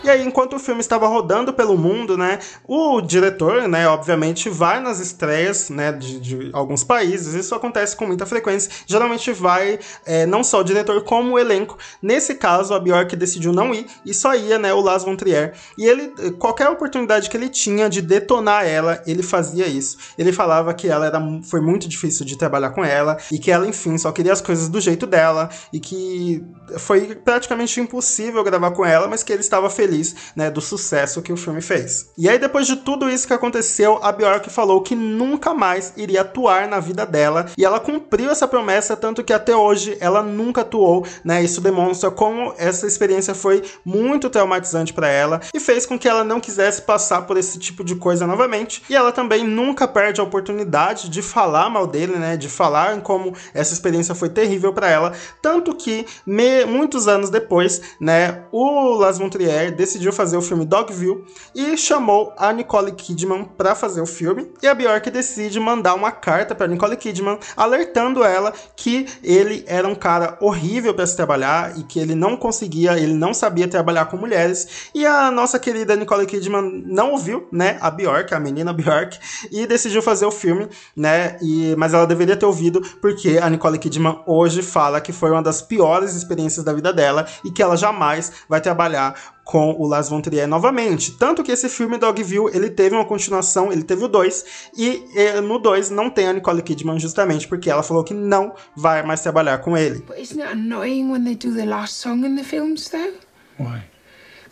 E 0.03 0.09
aí, 0.09 0.21
enquanto 0.21 0.57
o 0.57 0.59
filme 0.59 0.81
estava 0.81 1.07
rodando 1.07 1.53
pelo 1.53 1.77
mundo, 1.77 2.17
né, 2.17 2.39
o 2.67 2.99
diretor, 2.99 3.69
né, 3.69 3.87
obviamente 3.87 4.49
vai 4.49 4.81
nas 4.81 4.99
estreias, 4.99 5.69
né, 5.69 5.93
de, 5.93 6.19
de 6.19 6.49
alguns 6.51 6.83
países. 6.83 7.33
Isso 7.33 7.55
acontece 7.55 7.95
com 7.95 8.05
muita 8.05 8.25
frequência. 8.25 8.69
Geralmente 8.85 9.31
vai 9.31 9.79
é, 10.05 10.25
não 10.25 10.43
só 10.43 10.59
o 10.59 10.63
diretor 10.63 11.01
como 11.05 11.35
o 11.35 11.39
elenco. 11.39 11.77
Nesse 12.01 12.35
caso, 12.35 12.73
a 12.73 12.79
Bjork 12.81 13.15
decidiu 13.15 13.53
não 13.53 13.73
ir 13.73 13.85
e 14.05 14.13
só 14.13 14.35
ia, 14.35 14.59
né, 14.59 14.73
o 14.73 14.81
Lars 14.81 15.05
von 15.05 15.15
Trier. 15.15 15.53
E 15.77 15.85
ele, 15.85 16.09
qualquer 16.37 16.67
oportunidade 16.67 17.29
que 17.29 17.37
ele 17.37 17.47
tinha 17.47 17.89
de 17.89 18.01
detonar 18.01 18.65
ela, 18.65 19.01
ele 19.07 19.23
fazia 19.23 19.67
isso. 19.67 19.97
Ele 20.17 20.33
falava 20.33 20.73
que 20.73 20.89
ela 20.89 21.05
era, 21.05 21.21
foi 21.43 21.61
muito 21.61 21.87
difícil 21.87 22.25
de 22.25 22.37
trabalhar 22.37 22.71
com 22.71 22.83
ela 22.83 23.17
e 23.31 23.39
que 23.39 23.49
ela, 23.49 23.65
enfim, 23.65 23.97
só 23.97 24.11
queria 24.11 24.33
as 24.33 24.41
coisas 24.41 24.67
do 24.67 24.81
jeito 24.81 25.07
dela 25.07 25.49
e 25.71 25.79
que 25.79 26.43
foi 26.77 27.15
praticamente 27.15 27.79
impossível 27.79 28.43
gravar 28.43 28.71
com 28.71 28.85
ela, 28.85 29.07
mas 29.07 29.23
que 29.23 29.31
ele 29.31 29.39
estava 29.39 29.69
feliz 29.69 29.92
feliz, 29.93 30.15
né, 30.35 30.49
do 30.49 30.59
sucesso 30.59 31.21
que 31.21 31.31
o 31.31 31.37
filme 31.37 31.61
fez. 31.61 32.09
E 32.17 32.27
aí 32.27 32.39
depois 32.39 32.65
de 32.65 32.77
tudo 32.77 33.09
isso 33.09 33.27
que 33.27 33.33
aconteceu, 33.33 33.99
a 34.01 34.11
Bjork 34.11 34.49
falou 34.49 34.81
que 34.81 34.95
nunca 34.95 35.53
mais 35.53 35.93
iria 35.95 36.21
atuar 36.21 36.67
na 36.67 36.79
vida 36.79 37.05
dela 37.05 37.47
e 37.57 37.63
ela 37.63 37.79
cumpriu 37.79 38.31
essa 38.31 38.47
promessa 38.47 38.95
tanto 38.95 39.23
que 39.23 39.33
até 39.33 39.55
hoje 39.55 39.97
ela 39.99 40.23
nunca 40.23 40.61
atuou, 40.61 41.05
né? 41.23 41.43
Isso 41.43 41.61
demonstra 41.61 42.09
como 42.09 42.53
essa 42.57 42.87
experiência 42.87 43.35
foi 43.35 43.63
muito 43.85 44.29
traumatizante 44.29 44.93
para 44.93 45.07
ela 45.07 45.41
e 45.53 45.59
fez 45.59 45.85
com 45.85 45.99
que 45.99 46.07
ela 46.07 46.23
não 46.23 46.39
quisesse 46.39 46.81
passar 46.81 47.23
por 47.23 47.37
esse 47.37 47.59
tipo 47.59 47.83
de 47.83 47.95
coisa 47.95 48.25
novamente. 48.25 48.83
E 48.89 48.95
ela 48.95 49.11
também 49.11 49.43
nunca 49.43 49.87
perde 49.87 50.19
a 50.19 50.23
oportunidade 50.23 51.09
de 51.09 51.21
falar 51.21 51.69
mal 51.69 51.85
dele, 51.85 52.15
né? 52.15 52.37
De 52.37 52.49
falar 52.49 52.97
em 52.97 53.01
como 53.01 53.33
essa 53.53 53.73
experiência 53.73 54.15
foi 54.15 54.29
terrível 54.29 54.73
para 54.73 54.89
ela, 54.89 55.13
tanto 55.41 55.75
que 55.75 56.05
me, 56.25 56.65
muitos 56.65 57.07
anos 57.07 57.29
depois, 57.29 57.81
né, 57.99 58.43
o 58.51 58.95
Las 58.95 59.17
von 59.17 59.29
Trier 59.29 59.75
decidiu 59.83 60.13
fazer 60.13 60.37
o 60.37 60.41
filme 60.41 60.65
Dogville 60.65 61.25
e 61.53 61.77
chamou 61.77 62.33
a 62.37 62.53
Nicole 62.53 62.93
Kidman 62.93 63.43
para 63.43 63.75
fazer 63.75 63.99
o 63.99 64.05
filme. 64.05 64.49
E 64.61 64.67
a 64.67 64.73
Bjork 64.73 65.11
decide 65.11 65.59
mandar 65.59 65.93
uma 65.93 66.11
carta 66.11 66.55
para 66.55 66.67
Nicole 66.67 66.95
Kidman 66.95 67.37
alertando 67.57 68.23
ela 68.23 68.53
que 68.77 69.05
ele 69.21 69.65
era 69.67 69.85
um 69.85 69.95
cara 69.95 70.37
horrível 70.39 70.93
para 70.93 71.05
se 71.05 71.17
trabalhar 71.17 71.77
e 71.77 71.83
que 71.83 71.99
ele 71.99 72.15
não 72.15 72.37
conseguia, 72.37 72.97
ele 72.97 73.13
não 73.13 73.33
sabia 73.33 73.67
trabalhar 73.67 74.05
com 74.05 74.15
mulheres. 74.15 74.89
E 74.95 75.05
a 75.05 75.29
nossa 75.29 75.59
querida 75.59 75.97
Nicole 75.97 76.25
Kidman 76.25 76.83
não 76.85 77.11
ouviu, 77.11 77.47
né, 77.51 77.77
a 77.81 77.91
Bjork, 77.91 78.33
a 78.33 78.39
menina 78.39 78.71
Bjork, 78.71 79.19
e 79.51 79.67
decidiu 79.67 80.01
fazer 80.01 80.25
o 80.25 80.31
filme, 80.31 80.69
né? 80.95 81.37
E 81.41 81.75
mas 81.77 81.93
ela 81.93 82.07
deveria 82.07 82.37
ter 82.37 82.45
ouvido 82.45 82.81
porque 83.01 83.37
a 83.41 83.49
Nicole 83.49 83.77
Kidman 83.77 84.21
hoje 84.25 84.61
fala 84.61 85.01
que 85.01 85.11
foi 85.11 85.31
uma 85.31 85.41
das 85.41 85.61
piores 85.61 86.15
experiências 86.15 86.63
da 86.63 86.71
vida 86.71 86.93
dela 86.93 87.27
e 87.43 87.51
que 87.51 87.61
ela 87.61 87.75
jamais 87.75 88.31
vai 88.47 88.61
trabalhar 88.61 89.33
com 89.43 89.75
o 89.77 89.87
Lars 89.87 90.09
von 90.09 90.21
Trier 90.21 90.47
novamente. 90.47 91.11
Tanto 91.17 91.43
que 91.43 91.51
esse 91.51 91.67
filme 91.67 91.97
Dogville, 91.97 92.49
ele 92.53 92.69
teve 92.69 92.95
uma 92.95 93.05
continuação, 93.05 93.71
ele 93.71 93.83
teve 93.83 94.03
o 94.05 94.07
2, 94.07 94.45
e, 94.77 95.03
e 95.15 95.41
no 95.41 95.59
2 95.59 95.89
não 95.89 96.09
tem 96.09 96.27
a 96.27 96.33
Nicole 96.33 96.61
Kidman 96.61 96.99
justamente 96.99 97.47
porque 97.47 97.69
ela 97.69 97.83
falou 97.83 98.03
que 98.03 98.13
não 98.13 98.53
vai 98.75 99.03
mais 99.03 99.21
trabalhar 99.21 99.59
com 99.59 99.77
ele. 99.77 99.99
But 100.01 100.17
isn't 100.17 100.41
it 100.41 100.51
annoying 100.51 101.11
when 101.11 101.23
they 101.23 101.35
do 101.35 101.53
the 101.53 101.65
last 101.65 101.95
song 101.95 102.25
in 102.25 102.35
the 102.35 102.43
films 102.43 102.89
though? 102.89 103.13
Why? 103.59 103.83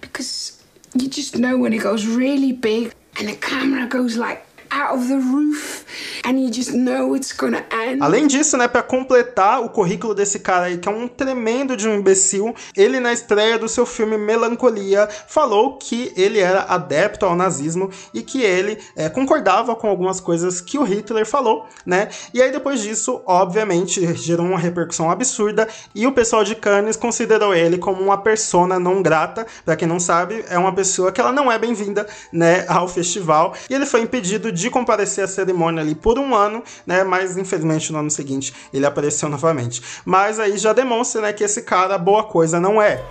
Because 0.02 0.60
you 0.96 1.08
just 1.08 1.38
know 1.38 1.58
when 1.58 1.74
it 1.74 1.84
goes 1.84 2.06
really 2.06 2.54
big 2.54 2.92
and 3.20 3.28
the 3.28 3.36
camera 3.36 3.88
goes 3.88 4.18
like 4.18 4.42
out 4.72 4.98
of 4.98 5.08
the 5.08 5.16
roof 5.16 5.86
and 6.26 6.40
you 6.40 6.52
just 6.52 6.72
know 6.72 7.16
it's 7.16 7.32
gonna 7.32 7.66
end. 7.72 8.02
Além 8.02 8.28
disso, 8.28 8.58
né, 8.58 8.68
para 8.68 8.82
completar 8.82 9.62
o 9.62 9.70
currículo 9.70 10.16
desse 10.16 10.40
cara 10.40 10.66
aí, 10.66 10.78
que 10.78 10.88
é 10.88 10.92
um 10.92 11.08
tremendo 11.08 11.76
de 11.76 11.88
um 11.88 11.96
imbecil, 11.96 12.56
ele 12.76 13.00
na 13.00 13.12
estreia 13.12 13.58
do 13.58 13.68
seu 13.68 13.86
filme 13.86 14.18
Melancolia 14.18 15.08
falou 15.28 15.78
que 15.78 16.12
ele 16.16 16.40
era 16.40 16.62
adepto 16.64 17.26
ao 17.26 17.36
nazismo 17.36 17.90
e 18.14 18.22
que 18.22 18.42
ele 18.42 18.78
é, 18.96 19.10
concordava 19.10 19.76
com 19.76 19.88
algumas 19.88 20.20
coisas 20.20 20.62
que 20.62 20.78
o 20.78 20.84
Hitler 20.84 21.26
falou, 21.26 21.66
né? 21.86 22.10
E 22.34 22.42
aí 22.42 22.52
depois 22.52 22.82
disso, 22.82 23.22
obviamente, 23.26 24.14
gerou 24.16 24.46
uma 24.46 24.60
repercussão 24.60 25.10
absurda 25.10 25.68
e 25.94 26.08
o 26.08 26.12
pessoal 26.12 26.44
de 26.44 26.56
Cannes 26.56 26.96
considerou 26.96 27.54
ele 27.54 27.78
como 27.78 28.02
uma 28.02 28.18
persona 28.18 28.80
não 28.80 29.02
grata. 29.02 29.46
Para 29.66 29.76
quem 29.76 29.88
não 29.88 30.00
sabe, 30.00 30.46
é 30.50 30.58
uma 30.58 30.74
pessoa 30.74 31.12
que 31.12 31.20
ela 31.20 31.32
não 31.32 31.52
é 31.52 31.58
bem-vinda, 31.58 32.08
né, 32.32 32.66
ao 32.68 32.88
festival. 32.88 33.54
E 33.70 33.74
ele 33.74 33.86
foi 33.86 34.02
impedido 34.02 34.52
de 34.52 34.61
de 34.62 34.70
comparecer 34.70 35.24
à 35.24 35.28
cerimônia 35.28 35.82
ali 35.82 35.96
por 35.96 36.18
um 36.18 36.36
ano, 36.36 36.64
né? 36.86 37.04
Mas 37.04 37.38
infelizmente 37.38 37.92
no 37.92 38.00
ano 38.00 38.12
seguinte 38.12 38.54
ele 38.74 38.86
apareceu 38.86 39.28
novamente. 39.30 39.82
Mas 40.06 40.40
aí 40.40 40.58
já 40.58 40.74
demonstra, 40.74 41.22
né, 41.22 41.34
que 41.34 41.44
esse 41.44 41.64
cara 41.64 41.98
boa 41.98 42.24
coisa 42.24 42.60
não 42.60 42.82
é. 42.82 43.04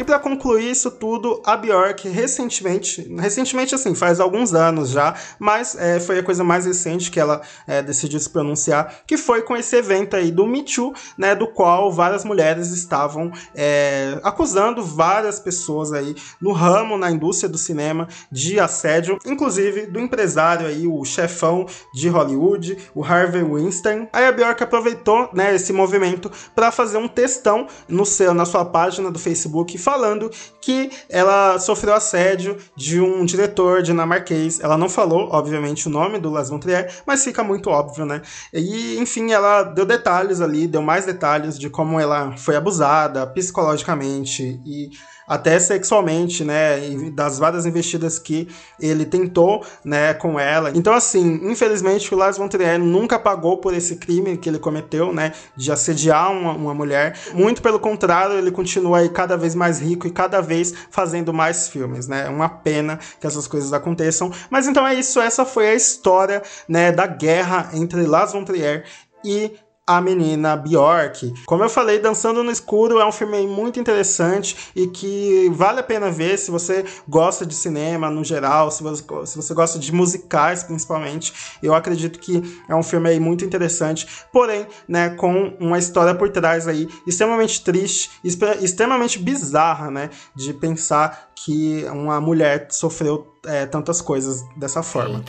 E 0.00 0.04
para 0.04 0.18
concluir 0.18 0.70
isso 0.70 0.90
tudo, 0.90 1.42
a 1.44 1.54
Bjork 1.58 2.08
recentemente, 2.08 3.02
recentemente 3.18 3.74
assim, 3.74 3.94
faz 3.94 4.18
alguns 4.18 4.54
anos 4.54 4.88
já, 4.88 5.14
mas 5.38 5.76
é, 5.76 6.00
foi 6.00 6.20
a 6.20 6.22
coisa 6.22 6.42
mais 6.42 6.64
recente 6.64 7.10
que 7.10 7.20
ela 7.20 7.42
é, 7.66 7.82
decidiu 7.82 8.18
se 8.18 8.30
pronunciar, 8.30 9.02
que 9.06 9.18
foi 9.18 9.42
com 9.42 9.54
esse 9.54 9.76
evento 9.76 10.16
aí 10.16 10.30
do 10.30 10.46
Me 10.46 10.62
Too, 10.62 10.94
né, 11.18 11.34
do 11.34 11.46
qual 11.46 11.92
várias 11.92 12.24
mulheres 12.24 12.70
estavam 12.70 13.30
é, 13.54 14.18
acusando 14.24 14.82
várias 14.82 15.38
pessoas 15.38 15.92
aí 15.92 16.16
no 16.40 16.52
ramo, 16.52 16.96
na 16.96 17.10
indústria 17.10 17.50
do 17.50 17.58
cinema, 17.58 18.08
de 18.32 18.58
assédio, 18.58 19.18
inclusive 19.26 19.84
do 19.84 20.00
empresário 20.00 20.66
aí, 20.66 20.86
o 20.86 21.04
chefão 21.04 21.66
de 21.92 22.08
Hollywood, 22.08 22.78
o 22.94 23.04
Harvey 23.04 23.42
Weinstein. 23.42 24.08
Aí 24.14 24.24
a 24.24 24.32
Bjork 24.32 24.62
aproveitou, 24.62 25.28
né, 25.34 25.54
esse 25.54 25.74
movimento 25.74 26.32
para 26.54 26.72
fazer 26.72 26.96
um 26.96 27.06
textão 27.06 27.66
no 27.86 28.06
seu, 28.06 28.32
na 28.32 28.46
sua 28.46 28.64
página 28.64 29.10
do 29.10 29.18
Facebook 29.18 29.76
falando 29.90 30.30
que 30.60 30.88
ela 31.08 31.58
sofreu 31.58 31.94
assédio 31.94 32.56
de 32.76 33.00
um 33.00 33.24
diretor 33.24 33.82
dinamarquês. 33.82 34.60
Ela 34.60 34.78
não 34.78 34.88
falou, 34.88 35.28
obviamente, 35.32 35.88
o 35.88 35.90
nome 35.90 36.20
do 36.20 36.30
Las 36.30 36.48
von 36.48 36.60
Trier, 36.60 36.92
mas 37.04 37.24
fica 37.24 37.42
muito 37.42 37.70
óbvio, 37.70 38.06
né? 38.06 38.22
E, 38.52 38.96
enfim, 38.98 39.32
ela 39.32 39.64
deu 39.64 39.84
detalhes 39.84 40.40
ali, 40.40 40.68
deu 40.68 40.80
mais 40.80 41.06
detalhes 41.06 41.58
de 41.58 41.68
como 41.68 41.98
ela 41.98 42.36
foi 42.36 42.54
abusada 42.54 43.26
psicologicamente 43.26 44.60
e 44.64 44.90
até 45.30 45.60
sexualmente, 45.60 46.42
né, 46.42 46.80
das 47.14 47.38
várias 47.38 47.64
investidas 47.64 48.18
que 48.18 48.48
ele 48.80 49.04
tentou, 49.06 49.64
né, 49.84 50.12
com 50.12 50.40
ela. 50.40 50.72
Então, 50.74 50.92
assim, 50.92 51.38
infelizmente 51.44 52.12
o 52.12 52.18
Lars 52.18 52.36
von 52.36 52.48
Trier 52.48 52.80
nunca 52.80 53.16
pagou 53.16 53.58
por 53.58 53.72
esse 53.72 53.94
crime 53.94 54.36
que 54.36 54.48
ele 54.48 54.58
cometeu, 54.58 55.12
né, 55.12 55.30
de 55.56 55.70
assediar 55.70 56.32
uma, 56.32 56.52
uma 56.52 56.74
mulher. 56.74 57.16
Muito 57.32 57.62
pelo 57.62 57.78
contrário, 57.78 58.36
ele 58.36 58.50
continua 58.50 58.98
aí 58.98 59.08
cada 59.08 59.36
vez 59.36 59.54
mais 59.54 59.78
rico 59.78 60.04
e 60.04 60.10
cada 60.10 60.40
vez 60.40 60.74
fazendo 60.90 61.32
mais 61.32 61.68
filmes, 61.68 62.08
né. 62.08 62.26
É 62.26 62.28
uma 62.28 62.48
pena 62.48 62.98
que 63.20 63.26
essas 63.26 63.46
coisas 63.46 63.72
aconteçam. 63.72 64.32
Mas 64.50 64.66
então 64.66 64.84
é 64.84 64.94
isso, 64.94 65.20
essa 65.20 65.44
foi 65.44 65.68
a 65.68 65.74
história, 65.76 66.42
né, 66.68 66.90
da 66.90 67.06
guerra 67.06 67.70
entre 67.72 68.04
Lars 68.04 68.32
von 68.32 68.42
Trier 68.42 68.84
e 69.24 69.52
a 69.96 70.00
menina 70.00 70.56
Bjork. 70.56 71.34
Como 71.44 71.64
eu 71.64 71.68
falei, 71.68 71.98
Dançando 71.98 72.44
no 72.44 72.50
Escuro 72.52 73.00
é 73.00 73.06
um 73.06 73.10
filme 73.10 73.44
muito 73.46 73.80
interessante 73.80 74.70
e 74.74 74.86
que 74.86 75.50
vale 75.52 75.80
a 75.80 75.82
pena 75.82 76.10
ver 76.12 76.38
se 76.38 76.48
você 76.48 76.84
gosta 77.08 77.44
de 77.44 77.54
cinema 77.54 78.08
no 78.08 78.22
geral, 78.22 78.70
se 78.70 78.84
você, 78.84 79.02
se 79.26 79.36
você 79.36 79.52
gosta 79.52 79.80
de 79.80 79.92
musicais 79.92 80.62
principalmente. 80.62 81.32
Eu 81.60 81.74
acredito 81.74 82.20
que 82.20 82.40
é 82.68 82.74
um 82.74 82.84
filme 82.84 83.08
aí 83.08 83.18
muito 83.18 83.44
interessante, 83.44 84.06
porém, 84.32 84.64
né, 84.86 85.10
com 85.10 85.56
uma 85.58 85.78
história 85.78 86.14
por 86.14 86.30
trás 86.30 86.68
aí 86.68 86.88
extremamente 87.04 87.64
triste, 87.64 88.10
extremamente 88.22 89.18
bizarra, 89.18 89.90
né, 89.90 90.10
de 90.36 90.54
pensar 90.54 91.30
que 91.34 91.84
uma 91.90 92.20
mulher 92.20 92.68
sofreu 92.70 93.34
é, 93.44 93.66
tantas 93.66 94.00
coisas 94.00 94.44
dessa 94.56 94.84
forma. 94.84 95.24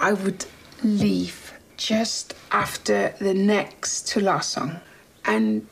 I 0.00 0.12
would 0.12 0.46
leave 0.84 1.43
just 1.76 2.34
after 2.50 3.14
the 3.20 3.34
next 3.34 4.08
to 4.08 4.20
last 4.20 4.50
song. 4.50 4.80
And 5.24 5.66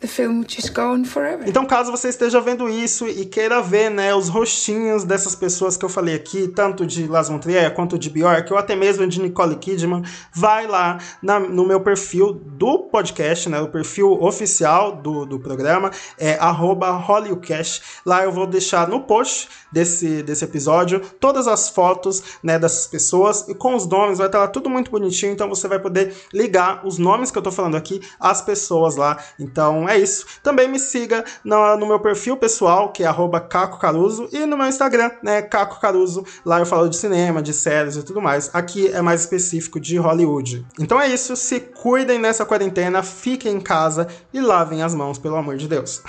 the 0.00 0.06
film 0.06 0.44
just 0.48 0.72
go 0.72 0.82
on 0.82 1.04
forever. 1.04 1.48
Então, 1.48 1.66
caso 1.66 1.90
você 1.90 2.08
esteja 2.08 2.40
vendo 2.40 2.68
isso 2.68 3.08
e 3.08 3.24
queira 3.26 3.60
ver, 3.60 3.90
né, 3.90 4.14
os 4.14 4.28
rostinhos 4.28 5.02
dessas 5.04 5.34
pessoas 5.34 5.76
que 5.76 5.84
eu 5.84 5.88
falei 5.88 6.14
aqui, 6.14 6.46
tanto 6.48 6.86
de 6.86 7.08
Las 7.08 7.28
von 7.28 7.38
Trier 7.38 7.74
quanto 7.74 7.98
de 7.98 8.08
Bjork, 8.08 8.52
ou 8.52 8.58
até 8.58 8.76
mesmo 8.76 9.06
de 9.08 9.20
Nicole 9.20 9.56
Kidman, 9.56 10.02
vai 10.32 10.66
lá 10.66 10.98
na, 11.20 11.40
no 11.40 11.66
meu 11.66 11.80
perfil 11.80 12.32
do 12.32 12.78
podcast, 12.84 13.48
né, 13.48 13.60
o 13.60 13.68
perfil 13.68 14.12
oficial 14.22 14.96
do, 14.96 15.26
do 15.26 15.40
programa, 15.40 15.90
é 16.16 16.38
@hollycast. 16.40 17.82
Lá 18.06 18.22
eu 18.22 18.30
vou 18.30 18.46
deixar 18.46 18.86
no 18.88 19.00
post 19.00 19.48
desse, 19.72 20.22
desse 20.22 20.44
episódio 20.44 21.00
todas 21.18 21.48
as 21.48 21.68
fotos, 21.68 22.22
né, 22.42 22.58
dessas 22.58 22.86
pessoas 22.86 23.48
e 23.48 23.54
com 23.54 23.74
os 23.74 23.86
nomes, 23.86 24.18
vai 24.18 24.28
estar 24.28 24.38
lá 24.38 24.48
tudo 24.48 24.70
muito 24.70 24.90
bonitinho, 24.90 25.32
então 25.32 25.48
você 25.48 25.66
vai 25.66 25.80
poder 25.80 26.14
ligar 26.32 26.86
os 26.86 26.98
nomes 26.98 27.30
que 27.32 27.38
eu 27.38 27.42
tô 27.42 27.50
falando 27.50 27.76
aqui 27.76 28.00
às 28.20 28.40
pessoas 28.40 28.94
lá. 28.94 29.18
Então, 29.38 29.87
é 29.88 29.98
isso. 29.98 30.26
Também 30.42 30.68
me 30.68 30.78
siga 30.78 31.24
no, 31.44 31.76
no 31.76 31.86
meu 31.86 32.00
perfil 32.00 32.36
pessoal, 32.36 32.92
que 32.92 33.04
é 33.04 33.08
Caco 33.48 33.78
Caruso, 33.78 34.28
e 34.32 34.46
no 34.46 34.56
meu 34.56 34.66
Instagram, 34.66 35.10
né, 35.22 35.42
Caco 35.42 35.80
Caruso. 35.80 36.24
Lá 36.44 36.58
eu 36.58 36.66
falo 36.66 36.88
de 36.88 36.96
cinema, 36.96 37.42
de 37.42 37.52
séries 37.52 37.96
e 37.96 38.02
tudo 38.02 38.20
mais. 38.20 38.50
Aqui 38.54 38.88
é 38.88 39.00
mais 39.00 39.20
específico 39.22 39.80
de 39.80 39.96
Hollywood. 39.96 40.64
Então 40.78 41.00
é 41.00 41.08
isso. 41.08 41.34
Se 41.36 41.60
cuidem 41.60 42.18
nessa 42.18 42.44
quarentena, 42.44 43.02
fiquem 43.02 43.54
em 43.56 43.60
casa 43.60 44.08
e 44.32 44.40
lavem 44.40 44.82
as 44.82 44.94
mãos, 44.94 45.18
pelo 45.18 45.36
amor 45.36 45.56
de 45.56 45.68
Deus. 45.68 46.02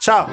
Tchau! 0.00 0.28